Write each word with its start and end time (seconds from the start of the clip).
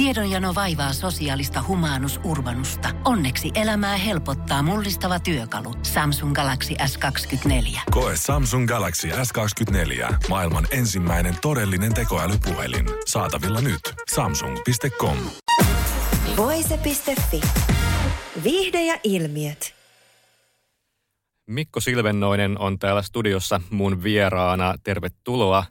Tiedonjano 0.00 0.54
vaivaa 0.54 0.92
sosiaalista 0.92 1.64
humanus 1.68 2.20
urbanusta. 2.24 2.88
Onneksi 3.04 3.50
elämää 3.54 3.96
helpottaa 3.96 4.62
mullistava 4.62 5.20
työkalu. 5.20 5.74
Samsung 5.82 6.34
Galaxy 6.34 6.74
S24. 6.74 7.80
Koe 7.90 8.12
Samsung 8.16 8.68
Galaxy 8.68 9.08
S24. 9.08 10.14
Maailman 10.28 10.66
ensimmäinen 10.70 11.36
todellinen 11.42 11.94
tekoälypuhelin. 11.94 12.86
Saatavilla 13.06 13.60
nyt. 13.60 13.80
Samsung.com. 14.14 15.16
Voise.fi. 16.36 17.40
Viihde 18.44 18.84
ja 18.84 18.98
ilmiöt. 19.04 19.74
Mikko 21.46 21.80
Silvennoinen 21.80 22.58
on 22.58 22.78
täällä 22.78 23.02
studiossa 23.02 23.60
mun 23.70 24.02
vieraana. 24.02 24.74
Tervetuloa. 24.84 25.64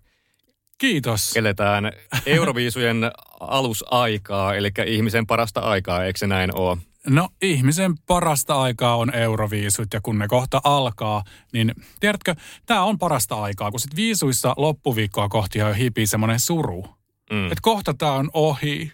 Kiitos. 0.79 1.37
Eletään 1.37 1.91
Euroviisujen 2.25 3.11
alusaikaa, 3.39 4.55
eli 4.55 4.71
ihmisen 4.85 5.27
parasta 5.27 5.59
aikaa, 5.59 6.03
eikö 6.03 6.19
se 6.19 6.27
näin 6.27 6.55
ole? 6.55 6.77
No 7.07 7.29
ihmisen 7.41 7.93
parasta 8.07 8.61
aikaa 8.61 8.95
on 8.97 9.15
euroviisut 9.15 9.87
ja 9.93 10.01
kun 10.03 10.19
ne 10.19 10.27
kohta 10.27 10.61
alkaa, 10.63 11.23
niin 11.53 11.75
tiedätkö, 11.99 12.35
tämä 12.65 12.83
on 12.83 12.99
parasta 12.99 13.41
aikaa, 13.41 13.71
kun 13.71 13.79
sitten 13.79 13.95
viisuissa 13.95 14.53
loppuviikkoa 14.57 15.29
kohti 15.29 15.59
jo 15.59 15.73
hipii 15.73 16.07
semmoinen 16.07 16.39
suru. 16.39 16.85
Mm. 17.31 17.45
Että 17.45 17.59
kohta 17.61 17.93
tämä 17.93 18.11
on 18.11 18.29
ohi. 18.33 18.93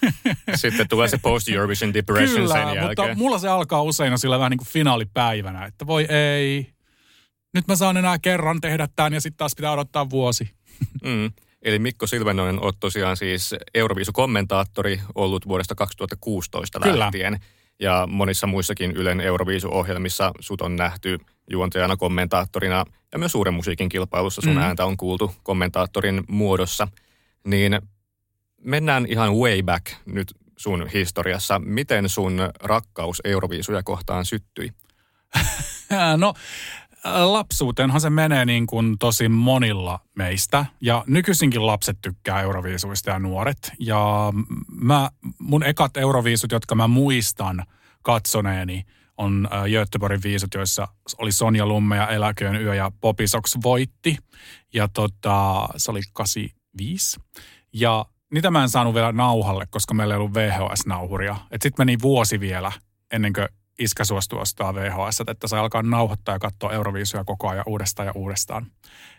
Sitten 0.54 0.88
tulee 0.88 1.08
se 1.08 1.18
post-Eurovision 1.22 1.94
depression 1.94 2.40
Kyllä, 2.40 2.54
sen 2.54 2.62
jälkeen. 2.62 2.86
mutta 2.86 3.14
mulla 3.14 3.38
se 3.38 3.48
alkaa 3.48 3.82
usein 3.82 4.18
sillä 4.18 4.38
vähän 4.38 4.50
niin 4.50 4.58
kuin 4.58 4.68
finaalipäivänä, 4.68 5.64
että 5.64 5.86
voi 5.86 6.06
ei. 6.08 6.72
Nyt 7.54 7.68
mä 7.68 7.76
saan 7.76 7.96
enää 7.96 8.18
kerran 8.18 8.60
tehdä 8.60 8.88
tämän 8.96 9.12
ja 9.12 9.20
sitten 9.20 9.36
taas 9.38 9.54
pitää 9.56 9.72
odottaa 9.72 10.10
vuosi. 10.10 10.50
Mm. 11.04 11.32
Eli 11.62 11.78
Mikko 11.78 12.06
Silvenoinen 12.06 12.60
on 12.62 12.72
tosiaan 12.80 13.16
siis 13.16 13.54
Euroviisu-kommentaattori 13.74 15.00
ollut 15.14 15.48
vuodesta 15.48 15.74
2016 15.74 16.80
Kyllä. 16.80 16.98
lähtien. 16.98 17.40
Ja 17.80 18.06
monissa 18.10 18.46
muissakin 18.46 18.90
Ylen 18.92 19.20
Euroviisu-ohjelmissa 19.20 20.32
sut 20.40 20.60
on 20.60 20.76
nähty 20.76 21.18
juontajana, 21.50 21.96
kommentaattorina 21.96 22.84
ja 23.12 23.18
myös 23.18 23.32
suuren 23.32 23.54
musiikin 23.54 23.88
kilpailussa 23.88 24.42
sun 24.42 24.52
Mm. 24.54 24.58
ääntä 24.58 24.84
on 24.84 24.96
kuultu 24.96 25.34
kommentaattorin 25.42 26.24
muodossa. 26.28 26.88
Niin 27.46 27.80
mennään 28.60 29.06
ihan 29.08 29.34
way 29.34 29.62
back 29.62 29.86
nyt 30.06 30.34
sun 30.56 30.86
historiassa. 30.94 31.58
Miten 31.58 32.08
sun 32.08 32.38
rakkaus 32.62 33.20
Euroviisuja 33.24 33.82
kohtaan 33.82 34.24
syttyi? 34.24 34.70
No 36.16 36.34
lapsuuteenhan 37.14 38.00
se 38.00 38.10
menee 38.10 38.44
niin 38.44 38.66
kuin 38.66 38.98
tosi 38.98 39.28
monilla 39.28 40.00
meistä. 40.14 40.66
Ja 40.80 41.04
nykyisinkin 41.06 41.66
lapset 41.66 41.98
tykkää 42.02 42.40
euroviisuista 42.40 43.10
ja 43.10 43.18
nuoret. 43.18 43.72
Ja 43.80 44.32
mä, 44.70 45.10
mun 45.38 45.62
ekat 45.62 45.96
euroviisut, 45.96 46.52
jotka 46.52 46.74
mä 46.74 46.88
muistan 46.88 47.64
katsoneeni, 48.02 48.84
on 49.16 49.48
äh, 49.52 49.64
Göteborgin 49.64 50.22
viisut, 50.22 50.54
joissa 50.54 50.88
oli 51.18 51.32
Sonja 51.32 51.66
Lumme 51.66 51.96
ja 51.96 52.08
Eläköön 52.08 52.62
yö 52.62 52.74
ja 52.74 52.92
Popisox 53.00 53.56
voitti. 53.62 54.16
Ja 54.74 54.88
tota, 54.88 55.68
se 55.76 55.90
oli 55.90 56.00
85. 56.12 57.20
Ja 57.72 58.06
niitä 58.32 58.50
mä 58.50 58.62
en 58.62 58.68
saanut 58.68 58.94
vielä 58.94 59.12
nauhalle, 59.12 59.66
koska 59.70 59.94
meillä 59.94 60.14
ei 60.14 60.18
ollut 60.18 60.34
VHS-nauhuria. 60.34 61.36
Sitten 61.52 61.72
meni 61.78 61.96
vuosi 62.02 62.40
vielä 62.40 62.72
ennen 63.12 63.32
kuin 63.32 63.48
iskä 63.78 64.04
suostui 64.04 64.40
ostaa 64.40 64.74
VHS, 64.74 65.20
että 65.28 65.48
sai 65.48 65.60
alkaa 65.60 65.82
nauhoittaa 65.82 66.34
ja 66.34 66.38
katsoa 66.38 66.72
Euroviisuja 66.72 67.24
koko 67.24 67.48
ajan 67.48 67.64
uudestaan 67.66 68.06
ja 68.06 68.12
uudestaan. 68.12 68.66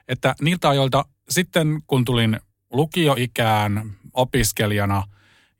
Että 0.07 0.35
niiltä 0.41 0.69
ajoilta 0.69 1.05
sitten, 1.29 1.81
kun 1.87 2.05
tulin 2.05 2.39
lukioikään 2.71 3.95
opiskelijana, 4.13 5.03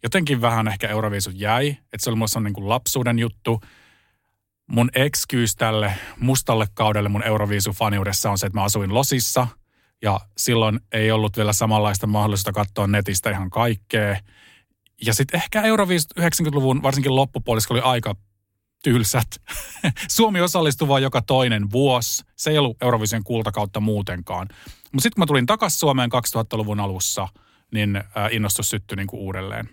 jotenkin 0.04 0.42
vähän 0.42 0.68
ehkä 0.68 0.88
Euroviisut 0.88 1.34
jäi. 1.36 1.70
Että 1.70 1.98
se 2.00 2.10
oli 2.10 2.18
mulle 2.18 2.44
niin 2.44 2.54
kuin 2.54 2.70
lapsuuden 2.70 3.20
juttu. 3.20 3.62
Mun 4.68 4.90
exkyys 4.96 5.56
tälle 5.56 5.94
mustalle 6.20 6.68
kaudelle 6.74 7.10
mun 7.10 7.24
Euroviisu-faniudessa 7.24 8.32
on 8.32 8.38
se, 8.38 8.46
että 8.46 8.60
mä 8.60 8.64
asuin 8.64 8.94
Losissa. 8.94 9.48
Ja 10.02 10.20
silloin 10.38 10.80
ei 10.92 11.12
ollut 11.12 11.38
vielä 11.38 11.54
samanlaista 11.54 12.08
mahdollisuutta 12.08 12.52
katsoa 12.52 12.88
netistä 12.88 13.30
ihan 13.30 13.50
kaikkea. 13.50 14.20
Ja 15.06 15.14
sitten 15.14 15.38
ehkä 15.38 15.62
Euroviisut 15.62 16.12
90-luvun 16.20 16.84
varsinkin 16.84 17.16
loppupuoliska 17.16 17.74
oli 17.74 17.82
aika 17.82 18.16
tylsät. 18.84 19.28
Suomi 20.08 20.42
osallistui 20.42 20.88
vain 20.88 21.04
joka 21.04 21.22
toinen 21.22 21.72
vuosi. 21.72 22.24
Se 22.36 22.50
ei 22.50 22.58
ollut 22.58 22.78
Eurovision 22.82 23.24
kultakautta 23.24 23.80
muutenkaan. 23.80 24.48
Mutta 24.92 25.04
sitten 25.04 25.16
kun 25.16 25.22
mä 25.22 25.26
tulin 25.26 25.46
takaisin 25.46 25.80
Suomeen 25.80 26.10
2000-luvun 26.12 26.80
alussa, 26.80 27.28
niin 27.72 27.96
äh, 27.96 28.04
innostus 28.32 28.70
syttyi 28.70 28.96
niin 28.96 29.08
uudelleen. 29.14 29.70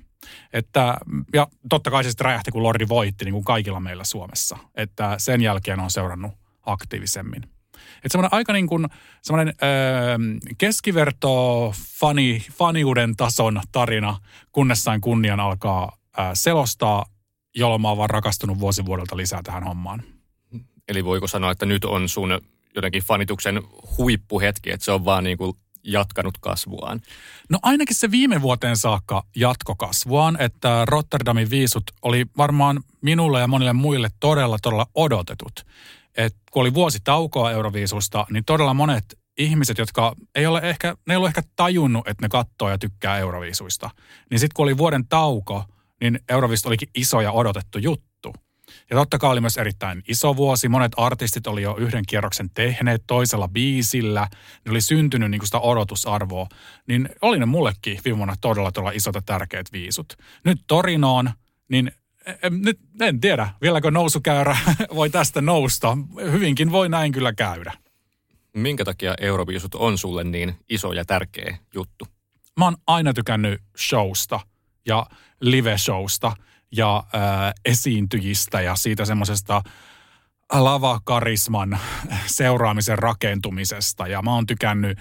Että, 0.53 0.97
ja 1.33 1.47
totta 1.69 1.91
kai 1.91 2.05
se 2.05 2.11
sitten 2.11 2.25
räjähti, 2.25 2.51
kun 2.51 2.63
Lordi 2.63 2.89
voitti, 2.89 3.25
niin 3.25 3.33
kuin 3.33 3.45
kaikilla 3.45 3.81
meillä 3.81 4.05
Suomessa. 4.05 4.59
Että 4.75 5.15
sen 5.19 5.41
jälkeen 5.41 5.81
on 5.81 5.91
seurannut 5.91 6.33
aktiivisemmin. 6.67 7.43
Että 7.97 8.09
semmoinen 8.09 8.35
aika 8.35 8.53
niin 8.53 8.67
kuin 8.67 8.87
semmoinen 9.23 9.55
öö, 9.63 10.19
keskiverto 10.59 11.75
fani, 12.01 12.47
faniuden 12.53 13.17
tason 13.17 13.61
tarina, 13.73 14.19
kunnes 14.53 14.85
sain 14.85 15.01
kunnian 15.01 15.41
alkaa 15.41 15.99
öö, 16.19 16.25
selostaa, 16.35 17.05
jolloin 17.55 17.83
mä 17.83 17.89
oon 17.89 17.99
vaan 17.99 18.11
rakastunut 18.11 18.59
vuosi 18.59 18.85
vuodelta 18.87 19.17
lisää 19.17 19.41
tähän 19.43 19.65
hommaan. 19.65 20.03
Eli 20.89 21.05
voiko 21.05 21.27
sanoa, 21.27 21.51
että 21.51 21.67
nyt 21.67 21.85
on 21.85 22.09
sun 22.09 22.41
jotenkin 22.75 23.03
fanituksen 23.03 23.63
huippuhetki, 23.99 24.71
että 24.71 24.85
se 24.85 24.93
on 24.93 25.05
vaan 25.05 25.25
niin 25.25 25.39
kuin 25.39 25.57
jatkanut 25.85 26.39
kasvuaan? 26.39 27.01
No 27.51 27.59
ainakin 27.63 27.97
se 27.97 28.11
viime 28.11 28.43
vuoteen 28.43 28.77
saakka 28.77 29.25
jatkokasvuaan, 29.37 30.41
että 30.41 30.85
Rotterdamin 30.89 31.51
viisut 31.51 31.85
oli 32.03 32.27
varmaan 32.37 32.81
minulle 33.01 33.41
ja 33.41 33.47
monille 33.47 33.73
muille 33.73 34.09
todella, 34.21 34.59
todella 34.63 34.87
odotetut. 34.95 35.67
Et 36.17 36.37
kun 36.51 36.61
oli 36.61 36.75
vuosi 36.75 36.99
taukoa 37.05 37.51
Euroviisusta, 37.51 38.27
niin 38.31 38.45
todella 38.45 38.75
monet 38.75 39.19
ihmiset, 39.39 39.79
jotka 39.79 40.15
ei 40.35 40.47
ole 40.47 40.61
ehkä, 40.63 40.97
ne 41.07 41.15
ei 41.15 41.19
ole 41.19 41.29
ehkä 41.29 41.43
tajunnut, 41.57 42.09
että 42.09 42.25
ne 42.25 42.29
katsoo 42.29 42.71
ja 42.71 42.79
tykkää 42.79 43.19
Euroviisuista. 43.19 43.91
Niin 44.31 44.39
sitten 44.39 44.55
kun 44.55 44.63
oli 44.63 44.79
vuoden 44.79 45.09
tauko, 45.09 45.65
niin 46.00 46.21
Euroviisut 46.28 46.66
olikin 46.66 46.88
iso 46.94 47.21
ja 47.21 47.32
odotettu 47.32 47.78
juttu. 47.78 48.34
Ja 48.91 48.97
totta 48.97 49.19
kai 49.19 49.31
oli 49.31 49.41
myös 49.41 49.56
erittäin 49.56 50.03
iso 50.09 50.37
vuosi. 50.37 50.69
Monet 50.69 50.93
artistit 50.97 51.47
oli 51.47 51.62
jo 51.62 51.77
yhden 51.77 52.05
kierroksen 52.06 52.50
tehneet 52.55 53.03
toisella 53.06 53.49
biisillä. 53.49 54.28
Ne 54.65 54.71
oli 54.71 54.81
syntynyt 54.81 55.31
niin 55.31 55.44
sitä 55.44 55.59
odotusarvoa. 55.59 56.47
Niin 56.88 57.09
oli 57.22 57.38
ne 57.38 57.47
mullekin 57.47 57.99
viime 58.05 58.16
vuonna 58.16 58.34
todella, 58.41 58.72
todella 58.72 58.91
isot 58.91 59.15
ja 59.15 59.22
tärkeät 59.22 59.72
viisut. 59.72 60.12
Nyt 60.44 60.60
Torinoon, 60.66 61.31
niin 61.69 61.93
en, 62.43 62.62
nyt 62.62 62.78
en 63.00 63.21
tiedä, 63.21 63.49
vieläkö 63.62 63.91
nousukäyrä 63.91 64.56
voi 64.94 65.11
tästä 65.11 65.41
nousta. 65.41 65.99
Hyvinkin 66.32 66.72
voi 66.72 66.88
näin 66.88 67.12
kyllä 67.12 67.32
käydä. 67.32 67.72
Minkä 68.55 68.84
takia 68.84 69.15
Euroviisut 69.21 69.75
on 69.75 69.99
sulle 69.99 70.25
niin 70.25 70.56
iso 70.69 70.93
ja 70.93 71.05
tärkeä 71.05 71.59
juttu? 71.75 72.06
Mä 72.59 72.65
oon 72.65 72.76
aina 72.87 73.12
tykännyt 73.12 73.62
showsta 73.88 74.41
ja 74.87 75.06
live-showsta 75.41 76.33
ja 76.72 77.05
ää, 77.12 77.53
esiintyjistä 77.65 78.61
ja 78.61 78.77
siitä 78.77 79.05
semmoisesta 79.05 79.62
lavakarisman 80.53 81.78
seuraamisen 82.27 82.99
rakentumisesta. 82.99 84.06
Ja 84.06 84.23
mä 84.23 84.34
oon 84.34 84.47
tykännyt 84.47 84.99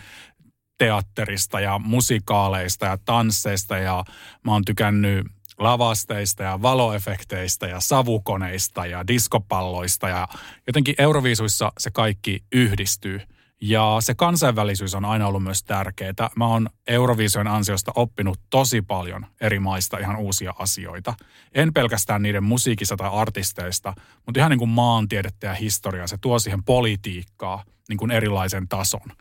teatterista 0.77 1.59
ja 1.59 1.79
musikaaleista 1.79 2.85
ja 2.85 2.97
tansseista 3.05 3.77
ja 3.77 4.03
mä 4.43 4.51
oon 4.51 4.65
tykännyt 4.65 5.27
lavasteista 5.57 6.43
ja 6.43 6.61
valoefekteistä 6.61 7.67
ja 7.67 7.79
savukoneista 7.79 8.85
ja 8.85 9.07
diskopalloista 9.07 10.09
ja 10.09 10.27
jotenkin 10.67 10.95
Euroviisuissa 10.97 11.71
se 11.77 11.91
kaikki 11.91 12.43
yhdistyy. 12.51 13.21
Ja 13.65 13.97
se 13.99 14.15
kansainvälisyys 14.15 14.95
on 14.95 15.05
aina 15.05 15.27
ollut 15.27 15.43
myös 15.43 15.63
tärkeää. 15.63 16.29
Mä 16.35 16.47
oon 16.47 16.69
Eurovision 16.87 17.47
ansiosta 17.47 17.91
oppinut 17.95 18.39
tosi 18.49 18.81
paljon 18.81 19.25
eri 19.41 19.59
maista 19.59 19.97
ihan 19.97 20.17
uusia 20.17 20.53
asioita. 20.59 21.13
En 21.53 21.73
pelkästään 21.73 22.21
niiden 22.21 22.43
musiikista 22.43 22.97
tai 22.97 23.09
artisteista, 23.13 23.93
mutta 24.25 24.39
ihan 24.39 24.49
niin 24.49 24.59
kuin 24.59 24.69
maantiedettä 24.69 25.47
ja 25.47 25.53
historiaa. 25.53 26.07
Se 26.07 26.17
tuo 26.21 26.39
siihen 26.39 26.63
politiikkaa 26.63 27.63
niin 27.89 27.97
kuin 27.97 28.11
erilaisen 28.11 28.67
tason. 28.67 29.11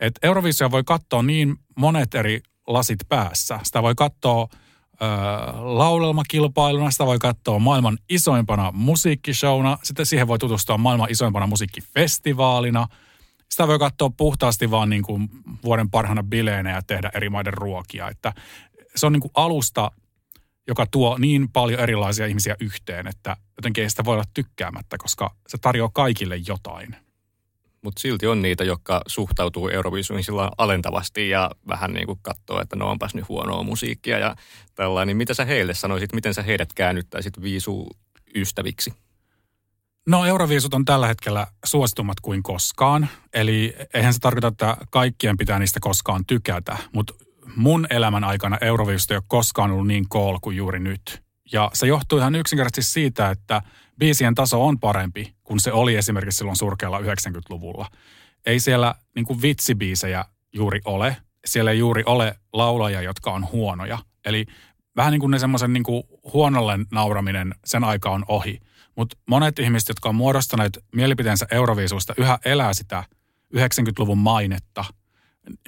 Et 0.00 0.18
Eurovisioa 0.22 0.70
voi 0.70 0.84
katsoa 0.84 1.22
niin 1.22 1.56
monet 1.76 2.14
eri 2.14 2.40
lasit 2.66 3.00
päässä. 3.08 3.60
Sitä 3.62 3.82
voi 3.82 3.94
katsoa 3.94 4.48
ö, 4.52 5.06
laulelmakilpailuna, 5.56 6.90
sitä 6.90 7.06
voi 7.06 7.18
katsoa 7.18 7.58
maailman 7.58 7.98
isoimpana 8.08 8.72
musiikkishowna, 8.72 9.78
sitten 9.82 10.06
siihen 10.06 10.28
voi 10.28 10.38
tutustua 10.38 10.78
maailman 10.78 11.10
isoimpana 11.10 11.46
musiikkifestivaalina. 11.46 12.88
Sitä 13.50 13.68
voi 13.68 13.78
katsoa 13.78 14.10
puhtaasti 14.16 14.70
vaan 14.70 14.90
niin 14.90 15.02
kuin 15.02 15.28
vuoden 15.64 15.90
parhaana 15.90 16.22
bileenä 16.22 16.70
ja 16.70 16.82
tehdä 16.82 17.10
eri 17.14 17.28
maiden 17.28 17.54
ruokia. 17.54 18.08
Että 18.08 18.32
se 18.96 19.06
on 19.06 19.12
niin 19.12 19.20
kuin 19.20 19.32
alusta, 19.34 19.90
joka 20.66 20.86
tuo 20.86 21.18
niin 21.18 21.48
paljon 21.52 21.80
erilaisia 21.80 22.26
ihmisiä 22.26 22.56
yhteen, 22.60 23.06
että 23.06 23.36
jotenkin 23.56 23.84
ei 23.84 23.90
sitä 23.90 24.04
voi 24.04 24.14
olla 24.14 24.24
tykkäämättä, 24.34 24.98
koska 24.98 25.34
se 25.48 25.58
tarjoaa 25.58 25.90
kaikille 25.94 26.36
jotain. 26.46 26.96
Mutta 27.82 28.00
silti 28.00 28.26
on 28.26 28.42
niitä, 28.42 28.64
jotka 28.64 29.02
suhtautuu 29.06 29.68
Euroviisuihin 29.68 30.24
sillä 30.24 30.50
alentavasti 30.58 31.28
ja 31.28 31.50
vähän 31.68 31.92
niin 31.92 32.06
kuin 32.06 32.18
katsoo, 32.22 32.60
että 32.60 32.76
no 32.76 32.90
onpas 32.90 33.14
nyt 33.14 33.28
huonoa 33.28 33.62
musiikkia 33.62 34.18
ja 34.18 34.36
tällainen. 34.74 35.06
Niin 35.06 35.16
mitä 35.16 35.34
sä 35.34 35.44
heille 35.44 35.74
sanoisit, 35.74 36.12
miten 36.12 36.34
sä 36.34 36.42
heidät 36.42 36.72
käännyttäisit 36.72 37.42
viisuystäviksi? 37.42 38.94
No 40.06 40.24
Euroviisut 40.24 40.74
on 40.74 40.84
tällä 40.84 41.06
hetkellä 41.06 41.46
suositummat 41.64 42.20
kuin 42.20 42.42
koskaan. 42.42 43.08
Eli 43.34 43.76
eihän 43.94 44.14
se 44.14 44.18
tarkoita, 44.18 44.48
että 44.48 44.76
kaikkien 44.90 45.36
pitää 45.36 45.58
niistä 45.58 45.80
koskaan 45.80 46.26
tykätä. 46.26 46.76
Mutta 46.92 47.14
mun 47.56 47.86
elämän 47.90 48.24
aikana 48.24 48.58
Euroviisut 48.60 49.10
ei 49.10 49.16
ole 49.16 49.24
koskaan 49.28 49.70
ollut 49.70 49.86
niin 49.86 50.08
kool 50.08 50.38
kuin 50.42 50.56
juuri 50.56 50.78
nyt. 50.78 51.22
Ja 51.52 51.70
se 51.72 51.86
johtuu 51.86 52.18
ihan 52.18 52.34
yksinkertaisesti 52.34 52.92
siitä, 52.92 53.30
että 53.30 53.62
biisien 53.98 54.34
taso 54.34 54.66
on 54.66 54.80
parempi 54.80 55.34
kuin 55.44 55.60
se 55.60 55.72
oli 55.72 55.96
esimerkiksi 55.96 56.38
silloin 56.38 56.56
surkealla 56.56 56.98
90-luvulla. 56.98 57.90
Ei 58.46 58.60
siellä 58.60 58.94
niin 59.14 59.24
kuin 59.24 59.42
vitsibiisejä 59.42 60.24
juuri 60.52 60.80
ole. 60.84 61.16
Siellä 61.44 61.70
ei 61.70 61.78
juuri 61.78 62.02
ole 62.06 62.34
laulajia, 62.52 63.02
jotka 63.02 63.32
on 63.32 63.48
huonoja. 63.52 63.98
Eli 64.24 64.46
vähän 64.96 65.10
niin 65.12 65.20
kuin 65.20 65.30
ne 65.30 65.38
semmoisen 65.38 65.72
niin 65.72 65.84
huonolle 66.32 66.78
nauraminen, 66.92 67.54
sen 67.64 67.84
aika 67.84 68.10
on 68.10 68.24
ohi. 68.28 68.60
Mutta 68.96 69.16
monet 69.26 69.58
ihmiset, 69.58 69.88
jotka 69.88 70.08
on 70.08 70.14
muodostaneet 70.14 70.78
mielipiteensä 70.94 71.46
Euroviisusta, 71.50 72.14
yhä 72.16 72.38
elää 72.44 72.74
sitä 72.74 73.04
90-luvun 73.56 74.18
mainetta 74.18 74.84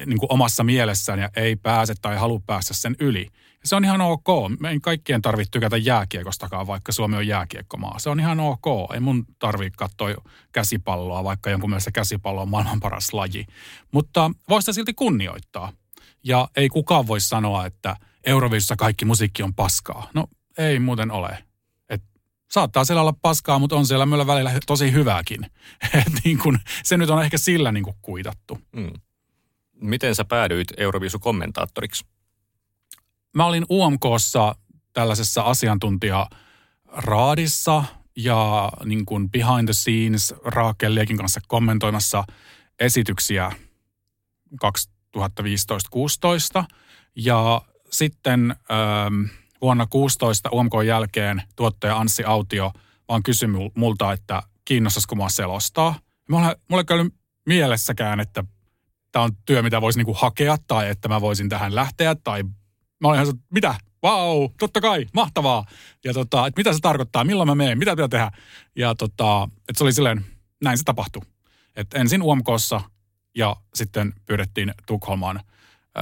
niin 0.06 0.18
kuin 0.18 0.32
omassa 0.32 0.64
mielessään 0.64 1.18
ja 1.18 1.30
ei 1.36 1.56
pääse 1.56 1.94
tai 2.02 2.16
halua 2.16 2.40
päästä 2.46 2.74
sen 2.74 2.96
yli. 3.00 3.28
Ja 3.34 3.68
se 3.68 3.76
on 3.76 3.84
ihan 3.84 4.00
ok. 4.00 4.26
Me 4.60 4.70
ei 4.70 4.80
kaikkien 4.80 5.22
tarvitse 5.22 5.50
tykätä 5.50 5.76
jääkiekostakaan, 5.76 6.66
vaikka 6.66 6.92
Suomi 6.92 7.16
on 7.16 7.26
jääkiekkomaa. 7.26 7.98
Se 7.98 8.10
on 8.10 8.20
ihan 8.20 8.40
ok. 8.40 8.64
Ei 8.94 9.00
mun 9.00 9.26
tarvitse 9.38 9.76
katsoa 9.76 10.14
käsipalloa, 10.52 11.24
vaikka 11.24 11.50
jonkun 11.50 11.70
mielestä 11.70 11.90
käsipallo 11.90 12.42
on 12.42 12.48
maailman 12.48 12.80
paras 12.80 13.12
laji. 13.12 13.46
Mutta 13.92 14.30
voisi 14.48 14.72
silti 14.72 14.94
kunnioittaa. 14.94 15.72
Ja 16.24 16.48
ei 16.56 16.68
kukaan 16.68 17.06
voi 17.06 17.20
sanoa, 17.20 17.66
että 17.66 17.96
Euroviisussa 18.24 18.76
kaikki 18.76 19.04
musiikki 19.04 19.42
on 19.42 19.54
paskaa. 19.54 20.10
No 20.14 20.26
ei 20.58 20.78
muuten 20.78 21.10
ole. 21.10 21.44
Saattaa 22.52 22.84
siellä 22.84 23.00
olla 23.00 23.14
paskaa, 23.22 23.58
mutta 23.58 23.76
on 23.76 23.86
siellä 23.86 24.06
myös 24.06 24.26
välillä 24.26 24.52
tosi 24.66 24.92
hyvääkin. 24.92 25.44
Et 25.94 26.12
niin 26.24 26.38
kun, 26.38 26.58
se 26.84 26.96
nyt 26.96 27.10
on 27.10 27.22
ehkä 27.22 27.38
sillä 27.38 27.72
niin 27.72 27.84
kuin 27.84 27.96
kuitattu. 28.02 28.58
Mm. 28.72 28.92
Miten 29.80 30.14
sä 30.14 30.24
päädyit 30.24 30.68
Euroviisu-kommentaattoriksi? 30.76 32.04
Mä 33.36 33.46
olin 33.46 33.66
UMKssa 33.70 34.54
tällaisessa 34.92 35.42
asiantuntijaraadissa 35.42 37.84
ja 38.16 38.72
niin 38.84 39.06
kuin 39.06 39.30
behind 39.30 39.64
the 39.64 39.72
scenes 39.72 40.34
Raakel 40.44 40.94
Liekin 40.94 41.16
kanssa 41.16 41.40
kommentoimassa 41.48 42.24
esityksiä 42.80 43.52
2015-16. 44.54 44.58
Ja 47.16 47.62
sitten 47.90 48.50
ähm, 48.50 49.24
vuonna 49.62 49.86
16 49.86 50.50
UMK 50.52 50.72
jälkeen 50.86 51.42
tuottaja 51.56 51.96
Anssi 51.96 52.24
Autio 52.24 52.72
vaan 53.08 53.22
kysyi 53.22 53.48
multa, 53.74 54.12
että 54.12 54.42
kiinnostaisiko 54.64 55.14
mua 55.14 55.28
selostaa. 55.28 55.94
Mulla, 56.30 56.56
mulla 56.68 56.80
ei 56.80 56.84
käynyt 56.84 57.14
mielessäkään, 57.46 58.20
että 58.20 58.44
tämä 59.12 59.24
on 59.24 59.30
työ, 59.46 59.62
mitä 59.62 59.80
voisi 59.80 59.98
niinku 59.98 60.14
hakea 60.14 60.56
tai 60.66 60.90
että 60.90 61.08
mä 61.08 61.20
voisin 61.20 61.48
tähän 61.48 61.74
lähteä 61.74 62.14
tai 62.14 62.42
mä 63.00 63.08
olin 63.08 63.22
ihan 63.22 63.38
mitä? 63.50 63.74
Vau, 64.02 64.40
wow, 64.40 64.50
totta 64.58 64.80
kai, 64.80 65.06
mahtavaa. 65.14 65.66
Ja 66.04 66.12
tota, 66.12 66.46
että 66.46 66.60
mitä 66.60 66.72
se 66.72 66.78
tarkoittaa, 66.78 67.24
milloin 67.24 67.48
mä 67.48 67.54
menen, 67.54 67.78
mitä 67.78 67.90
pitää 67.90 68.08
tehdä. 68.08 68.30
Ja 68.76 68.94
tota, 68.94 69.48
että 69.68 69.78
se 69.78 69.84
oli 69.84 69.92
silleen, 69.92 70.26
näin 70.64 70.78
se 70.78 70.84
tapahtui. 70.84 71.22
Että 71.76 71.98
ensin 71.98 72.22
UMKssa 72.22 72.80
ja 73.36 73.56
sitten 73.74 74.14
pyydettiin 74.26 74.74
Tukholmaan 74.86 75.40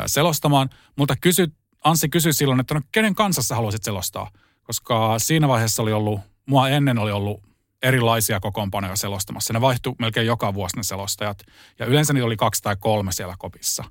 selostamaan. 0.07 0.71
Mutta 0.97 1.17
kysy, 1.21 1.53
Anssi 1.85 2.09
kysyi 2.09 2.33
silloin, 2.33 2.61
että 2.61 2.75
no 2.75 2.81
kenen 2.93 3.15
kanssa 3.15 3.43
sä 3.43 3.55
haluaisit 3.55 3.83
selostaa? 3.83 4.31
Koska 4.63 5.19
siinä 5.19 5.49
vaiheessa 5.49 5.83
oli 5.83 5.93
ollut, 5.93 6.21
mua 6.47 6.69
ennen 6.69 6.99
oli 6.99 7.13
ollut 7.13 7.43
erilaisia 7.83 8.41
kokoonpanoja 8.41 8.97
selostamassa. 8.97 9.53
Ne 9.53 9.61
vaihtui 9.61 9.95
melkein 9.99 10.27
joka 10.27 10.55
vuosi 10.55 10.77
ne 10.77 10.83
selostajat. 10.83 11.39
Ja 11.79 11.87
yleensä 11.87 12.13
niitä 12.13 12.27
oli 12.27 12.37
kaksi 12.37 12.63
tai 12.63 12.77
kolme 12.81 13.13
siellä 13.13 13.35
kopissa. 13.39 13.85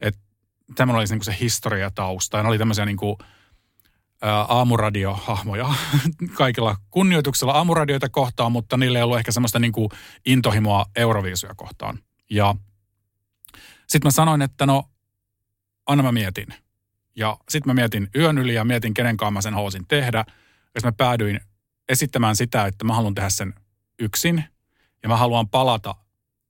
Et 0.00 0.18
tämmöinen 0.74 0.98
oli 0.98 1.06
niin 1.10 1.24
se 1.24 1.36
historiatausta. 1.40 2.36
Ja 2.36 2.42
ne 2.42 2.48
oli 2.48 2.58
tämmöisiä 2.58 2.84
niin 2.84 2.96
kuin, 2.96 3.16
aamuradiohahmoja 4.48 5.74
kaikilla 6.34 6.76
kunnioituksella 6.90 7.52
aamuradioita 7.52 8.08
kohtaan, 8.08 8.52
mutta 8.52 8.76
niillä 8.76 8.98
ei 8.98 9.02
ollut 9.02 9.18
ehkä 9.18 9.32
semmoista 9.32 9.58
niin 9.58 9.72
kuin 9.72 9.88
intohimoa 10.26 10.86
Euroviisuja 10.96 11.54
kohtaan. 11.54 11.98
Ja 12.30 12.54
sitten 13.88 14.06
mä 14.06 14.10
sanoin, 14.10 14.42
että 14.42 14.66
no, 14.66 14.84
anna 15.86 16.02
mä 16.02 16.12
mietin. 16.12 16.46
Ja 17.16 17.36
sitten 17.48 17.70
mä 17.70 17.74
mietin 17.74 18.08
yön 18.16 18.38
yli 18.38 18.54
ja 18.54 18.64
mietin, 18.64 18.94
kenen 18.94 19.16
kanssa 19.16 19.30
mä 19.30 19.40
sen 19.40 19.54
haluaisin 19.54 19.86
tehdä. 19.88 20.24
Ja 20.74 20.80
mä 20.84 20.92
päädyin 20.92 21.40
esittämään 21.88 22.36
sitä, 22.36 22.66
että 22.66 22.84
mä 22.84 22.94
haluan 22.94 23.14
tehdä 23.14 23.30
sen 23.30 23.54
yksin. 23.98 24.44
Ja 25.02 25.08
mä 25.08 25.16
haluan 25.16 25.48
palata 25.48 25.94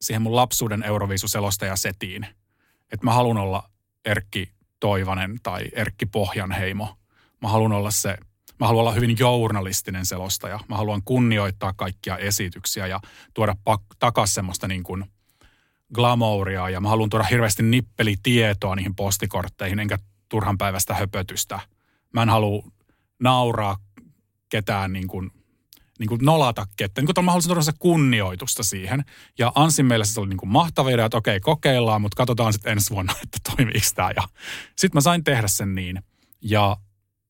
siihen 0.01 0.23
mun 0.23 0.37
lapsuuden 0.37 0.83
Euroviisuselostajasetiin. 0.83 2.27
Että 2.93 3.05
mä 3.05 3.13
haluan 3.13 3.37
olla 3.37 3.71
Erkki 4.05 4.51
Toivanen 4.81 5.39
tai 5.43 5.65
Erkki 5.73 6.07
Pohjanheimo. 6.07 6.97
Mä 7.43 7.49
haluan 7.49 7.73
olla 7.73 7.91
se, 7.91 8.17
mä 8.61 8.67
haluan 8.67 8.81
olla 8.81 8.93
hyvin 8.93 9.17
journalistinen 9.19 10.07
selostaja. 10.07 10.61
Mä 10.69 10.77
haluan 10.77 11.03
kunnioittaa 11.05 11.73
kaikkia 11.73 12.19
esityksiä 12.19 12.87
ja 12.87 13.01
tuoda 13.35 13.57
pak- 13.65 13.97
takaisin 13.99 14.35
semmoista 14.35 14.69
niin 14.69 14.83
kuin 14.83 15.05
glamouria 15.95 16.71
ja 16.71 16.81
mä 16.81 16.89
haluan 16.89 17.11
tuoda 17.11 17.25
hirveästi 17.25 17.63
nippelitietoa 17.63 18.77
niihin 18.77 18.95
postikortteihin, 18.95 19.79
enkä 19.79 19.99
turhan 20.29 20.59
päivästä 20.59 20.95
höpötystä. 20.95 21.61
Mä 22.13 22.23
en 22.23 22.29
halua 22.29 22.69
nauraa 23.21 23.77
ketään 24.49 24.93
niin 24.93 25.09
kuin 25.09 25.31
niin 25.99 26.09
kuin 26.09 26.21
nolata 26.25 26.67
kettä. 26.77 27.01
Niin 27.01 27.15
kuin 27.15 27.25
mä 27.25 27.33
haluaisin 27.33 27.75
kunnioitusta 27.79 28.63
siihen. 28.63 29.05
Ja 29.39 29.53
Ansin 29.55 29.87
meille 29.87 30.05
se 30.05 30.21
oli 30.21 30.29
niin 30.29 30.37
kuin 30.37 30.51
mahtava 30.51 30.91
idea, 30.91 31.05
että 31.05 31.17
okei, 31.17 31.41
kokeillaan, 31.41 32.01
mutta 32.01 32.17
katsotaan 32.17 32.53
sitten 32.53 32.73
ensi 32.73 32.91
vuonna, 32.91 33.15
että 33.23 33.39
toimiiko 33.51 33.87
tämä. 33.95 34.11
Ja 34.17 34.23
sitten 34.77 34.97
mä 34.97 35.01
sain 35.01 35.25
tehdä 35.25 35.49
sen 35.49 35.75
niin. 35.75 36.03
Ja 36.41 36.77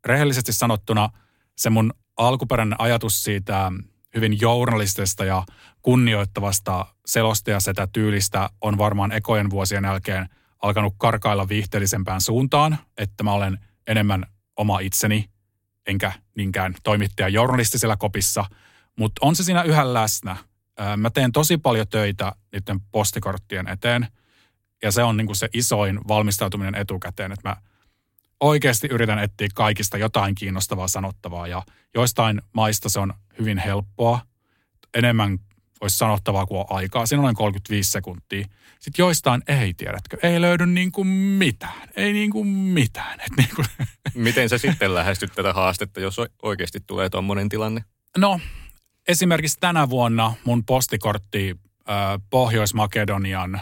rehellisesti 0.04 0.52
sanottuna 0.52 1.08
se 1.56 1.70
mun 1.70 1.94
alkuperäinen 2.16 2.80
ajatus 2.80 3.22
siitä 3.22 3.72
hyvin 4.14 4.40
journalistista 4.40 5.24
ja 5.24 5.42
kunnioittavasta 5.82 6.86
selostajasetä 7.06 7.88
tyylistä 7.92 8.50
on 8.60 8.78
varmaan 8.78 9.12
ekojen 9.12 9.50
vuosien 9.50 9.84
jälkeen 9.84 10.28
alkanut 10.64 10.94
karkailla 10.98 11.48
viihteellisempään 11.48 12.20
suuntaan, 12.20 12.78
että 12.98 13.24
mä 13.24 13.32
olen 13.32 13.58
enemmän 13.86 14.26
oma 14.56 14.78
itseni 14.78 15.30
enkä 15.86 16.12
niinkään 16.36 16.74
toimittaja 16.82 17.28
journalistisella 17.28 17.96
kopissa, 17.96 18.44
mutta 18.98 19.26
on 19.26 19.36
se 19.36 19.42
siinä 19.42 19.62
yhä 19.62 19.94
läsnä. 19.94 20.36
Mä 20.96 21.10
teen 21.10 21.32
tosi 21.32 21.58
paljon 21.58 21.88
töitä 21.88 22.32
niiden 22.52 22.80
postikorttien 22.80 23.68
eteen, 23.68 24.08
ja 24.82 24.92
se 24.92 25.02
on 25.02 25.16
niinku 25.16 25.34
se 25.34 25.48
isoin 25.52 26.00
valmistautuminen 26.08 26.74
etukäteen, 26.74 27.32
että 27.32 27.48
mä 27.48 27.56
oikeasti 28.40 28.88
yritän 28.90 29.18
etsiä 29.18 29.48
kaikista 29.54 29.98
jotain 29.98 30.34
kiinnostavaa 30.34 30.88
sanottavaa, 30.88 31.46
ja 31.46 31.62
joistain 31.94 32.42
maista 32.52 32.88
se 32.88 33.00
on 33.00 33.14
hyvin 33.38 33.58
helppoa, 33.58 34.20
enemmän 34.94 35.38
olisi 35.80 35.96
sanottavaa 35.96 36.46
kuin 36.46 36.64
aikaa. 36.70 37.06
Siinä 37.06 37.20
on 37.20 37.24
noin 37.24 37.36
35 37.36 37.90
sekuntia. 37.90 38.46
Sitten 38.80 39.02
joistain 39.02 39.42
ei, 39.46 39.74
tiedätkö, 39.74 40.16
ei 40.22 40.40
löydy 40.40 40.66
niin 40.66 40.92
kuin 40.92 41.06
mitään. 41.08 41.88
Ei 41.96 42.12
niin 42.12 42.30
kuin 42.30 42.46
mitään. 42.46 43.20
Et 43.20 43.36
niin 43.36 43.48
kuin. 43.56 43.66
Miten 44.14 44.48
sä 44.48 44.58
sitten 44.58 44.94
lähestyt 44.94 45.32
tätä 45.34 45.52
haastetta, 45.52 46.00
jos 46.00 46.20
oikeasti 46.42 46.78
tulee 46.86 47.10
tuommoinen 47.10 47.48
tilanne? 47.48 47.84
No, 48.18 48.40
esimerkiksi 49.08 49.60
tänä 49.60 49.90
vuonna 49.90 50.34
mun 50.44 50.64
postikortti 50.64 51.56
äh, 51.88 51.96
Pohjois-Makedonian 52.30 53.60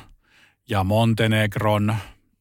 ja 0.69 0.85
Montenegron, 0.85 1.97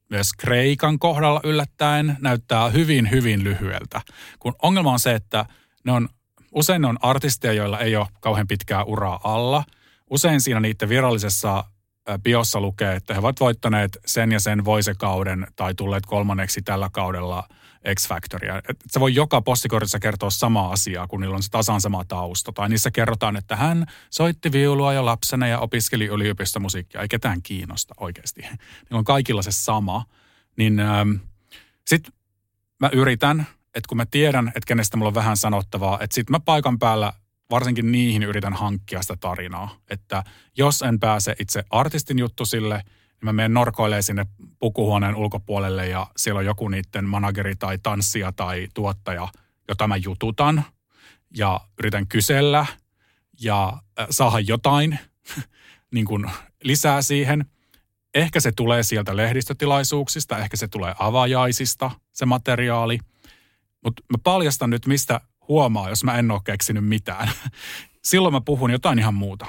myös 0.10 0.34
Kreikan 0.34 1.00
kohdalla 1.00 1.42
yllättäen 1.44 2.18
näyttää 2.20 2.70
hyvin, 2.70 3.12
hyvin 3.12 3.44
lyhyeltä. 3.44 4.02
Kun 4.40 4.56
ongelma 4.62 4.92
on 4.92 5.00
se, 5.00 5.14
että 5.14 5.46
ne 5.84 5.92
on 5.92 6.10
Usein 6.52 6.82
ne 6.82 6.88
on 6.88 6.98
artisteja, 7.02 7.54
joilla 7.54 7.80
ei 7.80 7.96
ole 7.96 8.08
kauhean 8.20 8.48
pitkää 8.48 8.84
uraa 8.84 9.20
alla. 9.24 9.64
Usein 10.10 10.42
siinä 10.42 10.60
niiden 10.60 10.90
virallisessa 10.90 11.64
biossa 12.24 12.62
lukee, 12.62 12.96
että 12.96 13.14
he 13.14 13.20
ovat 13.20 13.40
voittaneet 13.40 13.98
sen 14.06 14.32
ja 14.32 14.40
sen 14.40 14.66
voisekauden 14.66 15.48
tai 15.56 15.74
tulleet 15.74 16.06
kolmanneksi 16.06 16.62
tällä 16.62 16.90
kaudella 16.92 17.48
X 17.96 18.08
Factoria. 18.08 18.58
Et 18.58 18.78
se 18.88 19.00
voi 19.00 19.16
joka 19.16 19.42
postikortissa 19.42 20.00
kertoa 20.00 20.30
samaa 20.30 20.72
asiaa, 20.72 21.08
kun 21.08 21.22
niillä 21.22 21.36
on 21.36 21.44
se 21.44 21.50
tasan 21.50 21.82
sama 21.82 22.06
tausta. 22.06 22.52
Tai 22.52 22.70
niissä 22.70 22.92
kerrotaan, 22.92 23.38
että 23.38 23.56
hän 23.56 23.86
soitti 24.10 24.52
viulua 24.52 24.94
jo 24.94 25.06
lapsena 25.06 25.48
ja 25.48 25.60
opiskeli 25.60 26.06
yliopistomusiikkia. 26.06 27.02
Ei 27.02 27.08
ketään 27.08 27.42
kiinnosta 27.42 27.94
oikeasti. 28.00 28.42
Niillä 28.82 28.98
on 28.98 29.04
kaikilla 29.04 29.42
se 29.42 29.52
sama. 29.52 30.06
Niin 30.58 30.80
ähm, 30.80 31.12
sitten 31.88 32.14
mä 32.80 32.90
yritän 32.94 33.48
että 33.76 33.88
kun 33.90 33.98
mä 33.98 34.06
tiedän, 34.06 34.48
että 34.48 34.68
kenestä 34.68 34.98
mulla 34.98 35.08
on 35.08 35.16
vähän 35.16 35.38
sanottavaa, 35.38 36.00
että 36.02 36.14
sitten 36.14 36.32
mä 36.32 36.40
paikan 36.40 36.80
päällä 36.80 37.14
varsinkin 37.52 37.92
niihin 37.92 38.24
yritän 38.24 38.54
hankkia 38.54 39.02
sitä 39.02 39.18
tarinaa. 39.20 39.76
Että 39.90 40.24
jos 40.58 40.82
en 40.82 41.00
pääse 41.00 41.36
itse 41.40 41.64
artistin 41.70 42.20
juttu 42.20 42.46
sille, 42.46 42.76
niin 42.76 43.26
mä 43.26 43.34
menen 43.34 43.54
norkoilemaan 43.54 44.04
sinne 44.04 44.26
pukuhuoneen 44.60 45.16
ulkopuolelle 45.16 45.88
ja 45.88 46.08
siellä 46.18 46.40
on 46.40 46.46
joku 46.46 46.68
niiden 46.68 47.06
manageri 47.06 47.56
tai 47.56 47.78
tanssija 47.84 48.32
tai 48.32 48.68
tuottaja, 48.74 49.28
jota 49.68 49.88
mä 49.88 49.96
jututan 49.96 50.66
ja 51.38 51.62
yritän 51.80 52.08
kysellä 52.08 52.66
ja 53.42 53.74
äh, 54.00 54.08
saada 54.10 54.40
jotain 54.40 55.00
niin 55.94 56.06
kuin 56.06 56.32
lisää 56.64 57.02
siihen. 57.02 57.46
Ehkä 58.14 58.40
se 58.40 58.52
tulee 58.52 58.84
sieltä 58.84 59.18
lehdistötilaisuuksista, 59.18 60.38
ehkä 60.38 60.58
se 60.58 60.68
tulee 60.68 60.96
avajaisista, 61.00 61.92
se 62.14 62.26
materiaali. 62.26 63.00
Mutta 63.84 64.04
mä 64.10 64.18
paljastan 64.24 64.70
nyt, 64.70 64.86
mistä 64.86 65.22
huomaa, 65.48 65.90
jos 65.90 66.04
mä 66.04 66.18
en 66.18 66.32
ole 66.32 66.42
keksinyt 66.44 66.86
mitään. 66.86 67.32
Silloin 68.04 68.34
mä 68.34 68.42
puhun 68.42 68.72
jotain 68.72 69.00
ihan 69.00 69.14
muuta. 69.14 69.46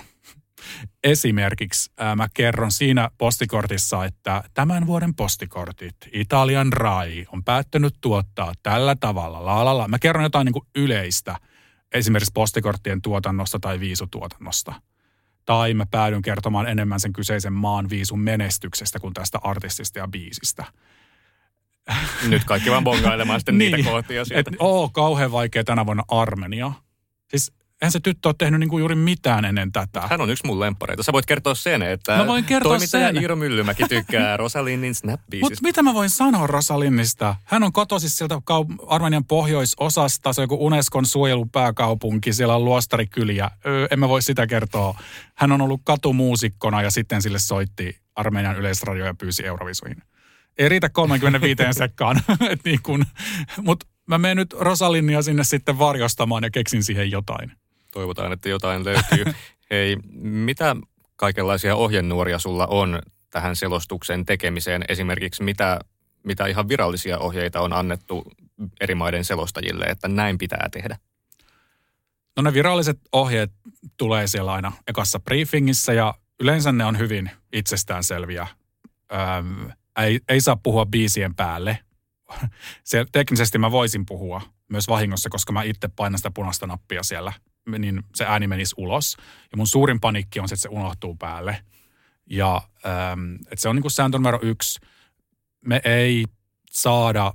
Esimerkiksi 1.05 1.93
ää, 1.99 2.17
mä 2.17 2.29
kerron 2.35 2.73
siinä 2.73 3.11
postikortissa, 3.19 4.05
että 4.05 4.43
tämän 4.55 4.87
vuoden 4.87 5.15
postikortit, 5.15 5.97
Italian 6.13 6.73
RAI, 6.73 7.27
on 7.33 7.45
päättänyt 7.45 7.95
tuottaa 8.01 8.53
tällä 8.63 8.97
tavalla, 8.97 9.45
la 9.45 9.65
la 9.65 9.79
la. 9.79 9.89
Mä 9.89 9.99
kerron 9.99 10.25
jotain 10.25 10.45
niin 10.45 10.53
kuin 10.53 10.67
yleistä, 10.75 11.37
esimerkiksi 11.95 12.33
postikorttien 12.35 13.03
tuotannosta 13.03 13.59
tai 13.61 13.81
viisutuotannosta. 13.81 14.75
Tai 15.45 15.75
mä 15.75 15.87
päädyn 15.91 16.23
kertomaan 16.23 16.69
enemmän 16.69 17.01
sen 17.01 17.13
kyseisen 17.13 17.53
maan 17.53 17.91
viisun 17.91 18.21
menestyksestä 18.21 18.99
kuin 18.99 19.15
tästä 19.15 19.39
artistista 19.43 19.99
ja 19.99 20.09
biisistä. 20.09 20.65
Nyt 22.29 22.45
kaikki 22.45 22.71
vaan 22.71 22.85
bongailemaan 22.85 23.41
sitten 23.41 23.59
Niin. 23.59 23.77
niitä 23.77 23.91
kohtia 23.91 24.25
sieltä. 24.25 24.51
Et, 24.51 24.57
oo, 24.59 24.89
kauhean 24.89 25.33
vaikea 25.33 25.65
tänä 25.65 25.87
vuonna 25.87 26.03
Armenia. 26.09 26.73
Siis 27.31 27.53
eihän 27.83 27.93
se 27.93 28.01
tyttö 28.01 28.29
ole 28.29 28.35
tehnyt 28.39 28.61
niinku 28.61 28.79
juuri 28.79 28.95
mitään 28.95 29.45
ennen 29.45 29.73
tätä. 29.73 30.01
Hän 30.11 30.21
on 30.21 30.31
yksi 30.31 30.47
mun 30.47 30.61
lemppareita. 30.61 31.03
Sä 31.03 31.13
voit 31.13 31.27
kertoa 31.27 31.55
sen, 31.55 31.83
että 31.83 32.17
Mä 32.17 32.27
voin 32.27 32.45
kertoa 32.45 32.71
toimittaja 32.71 33.07
sen. 33.07 33.17
Iiro 33.17 33.37
Myllymäki 33.37 33.85
tykkää 33.89 34.37
Rosalinin 34.43 34.95
snap 34.95 35.21
Mutta 35.41 35.59
mitä 35.63 35.83
mä 35.83 35.95
voin 35.95 36.11
sanoa 36.11 36.47
Rosalinnista? 36.47 37.37
Hän 37.45 37.63
on 37.63 37.73
kotoisin 37.73 38.11
sieltä 38.11 38.35
kau- 38.35 38.87
Armenian 38.87 39.25
pohjoisosasta, 39.25 40.33
se 40.33 40.41
on 40.41 40.45
joku 40.45 40.67
Unescon 40.67 41.07
suojelupääkaupunki, 41.07 42.33
siellä 42.33 42.57
on 42.57 42.65
luostarikyliä. 42.65 43.51
Öö, 43.67 43.87
en 43.91 43.99
mä 44.01 44.09
voi 44.09 44.23
sitä 44.23 44.47
kertoa. 44.47 44.99
Hän 45.35 45.53
on 45.53 45.61
ollut 45.61 45.81
katumuusikkona 45.85 46.83
ja 46.83 46.91
sitten 46.91 47.23
sille 47.23 47.39
soitti 47.39 47.97
Armenian 48.17 48.57
yleisradio 48.57 49.05
ja 49.07 49.15
pyysi 49.15 49.47
Eurovisuihin. 49.47 50.03
Ei 50.59 50.69
riitä 50.69 50.89
35 50.89 51.63
sekkaan, 51.71 52.21
niin 52.65 52.83
kun, 52.83 53.05
mutta 53.63 53.87
mä 54.07 54.19
menen 54.19 54.37
nyt 54.37 54.53
Rosalinnia 54.53 55.23
sinne 55.23 55.45
sitten 55.45 55.79
varjostamaan 55.79 56.45
ja 56.45 56.51
keksin 56.51 56.85
siihen 56.85 57.11
jotain. 57.11 57.53
Toivotaan, 57.91 58.33
että 58.33 58.49
jotain 58.49 58.85
löytyy. 58.85 59.25
Hei, 59.71 59.97
mitä 60.23 60.77
kaikenlaisia 61.17 61.77
ohjenuoria 61.77 62.39
sulla 62.39 62.67
on 62.67 63.03
tähän 63.31 63.57
selostuksen 63.57 64.27
tekemiseen? 64.27 64.85
Esimerkiksi 64.89 65.43
mitä, 65.43 65.81
mitä 66.25 66.47
ihan 66.47 66.69
virallisia 66.69 67.19
ohjeita 67.19 67.61
on 67.61 67.73
annettu 67.73 68.25
eri 68.81 68.95
maiden 68.95 69.25
selostajille, 69.25 69.85
että 69.85 70.09
näin 70.09 70.39
pitää 70.39 70.69
tehdä? 70.73 70.99
No 72.37 72.43
ne 72.43 72.55
viralliset 72.55 72.99
ohjeet 73.13 73.53
tulee 73.97 74.27
siellä 74.27 74.53
aina 74.53 74.73
ekassa 74.87 75.21
briefingissä 75.21 75.93
ja 75.93 76.15
yleensä 76.41 76.73
ne 76.73 76.85
on 76.85 76.99
hyvin 76.99 77.31
itsestäänselviä. 77.53 78.47
Öm, 79.13 79.71
ei, 80.01 80.21
ei 80.29 80.41
saa 80.41 80.57
puhua 80.57 80.87
biisien 80.87 81.35
päälle. 81.35 81.79
Se, 82.85 83.05
teknisesti 83.13 83.59
mä 83.59 83.71
voisin 83.71 84.07
puhua 84.07 84.41
myös 84.69 84.89
vahingossa, 84.89 85.31
koska 85.31 85.53
mä 85.53 85.63
itse 85.63 85.89
painan 85.97 86.19
sitä 86.19 86.31
punaista 86.31 86.67
nappia 86.67 87.03
siellä, 87.03 87.33
niin 87.79 88.03
se 88.15 88.25
ääni 88.25 88.47
menisi 88.47 88.75
ulos. 88.79 89.17
Ja 89.53 89.57
mun 89.57 89.67
suurin 89.67 90.01
panikki 90.01 90.41
on 90.41 90.49
se, 90.49 90.55
että 90.55 90.63
se 90.63 90.69
unohtuu 90.69 91.17
päälle. 91.17 91.65
Ja 92.31 92.63
että 93.51 93.61
se 93.63 93.69
on 93.69 93.77
niin 93.77 93.83
kuin 93.83 93.93
sääntö 93.93 94.19
numero 94.19 94.39
yksi. 94.43 94.81
Me 95.67 95.81
ei 95.85 96.25
saada 96.71 97.33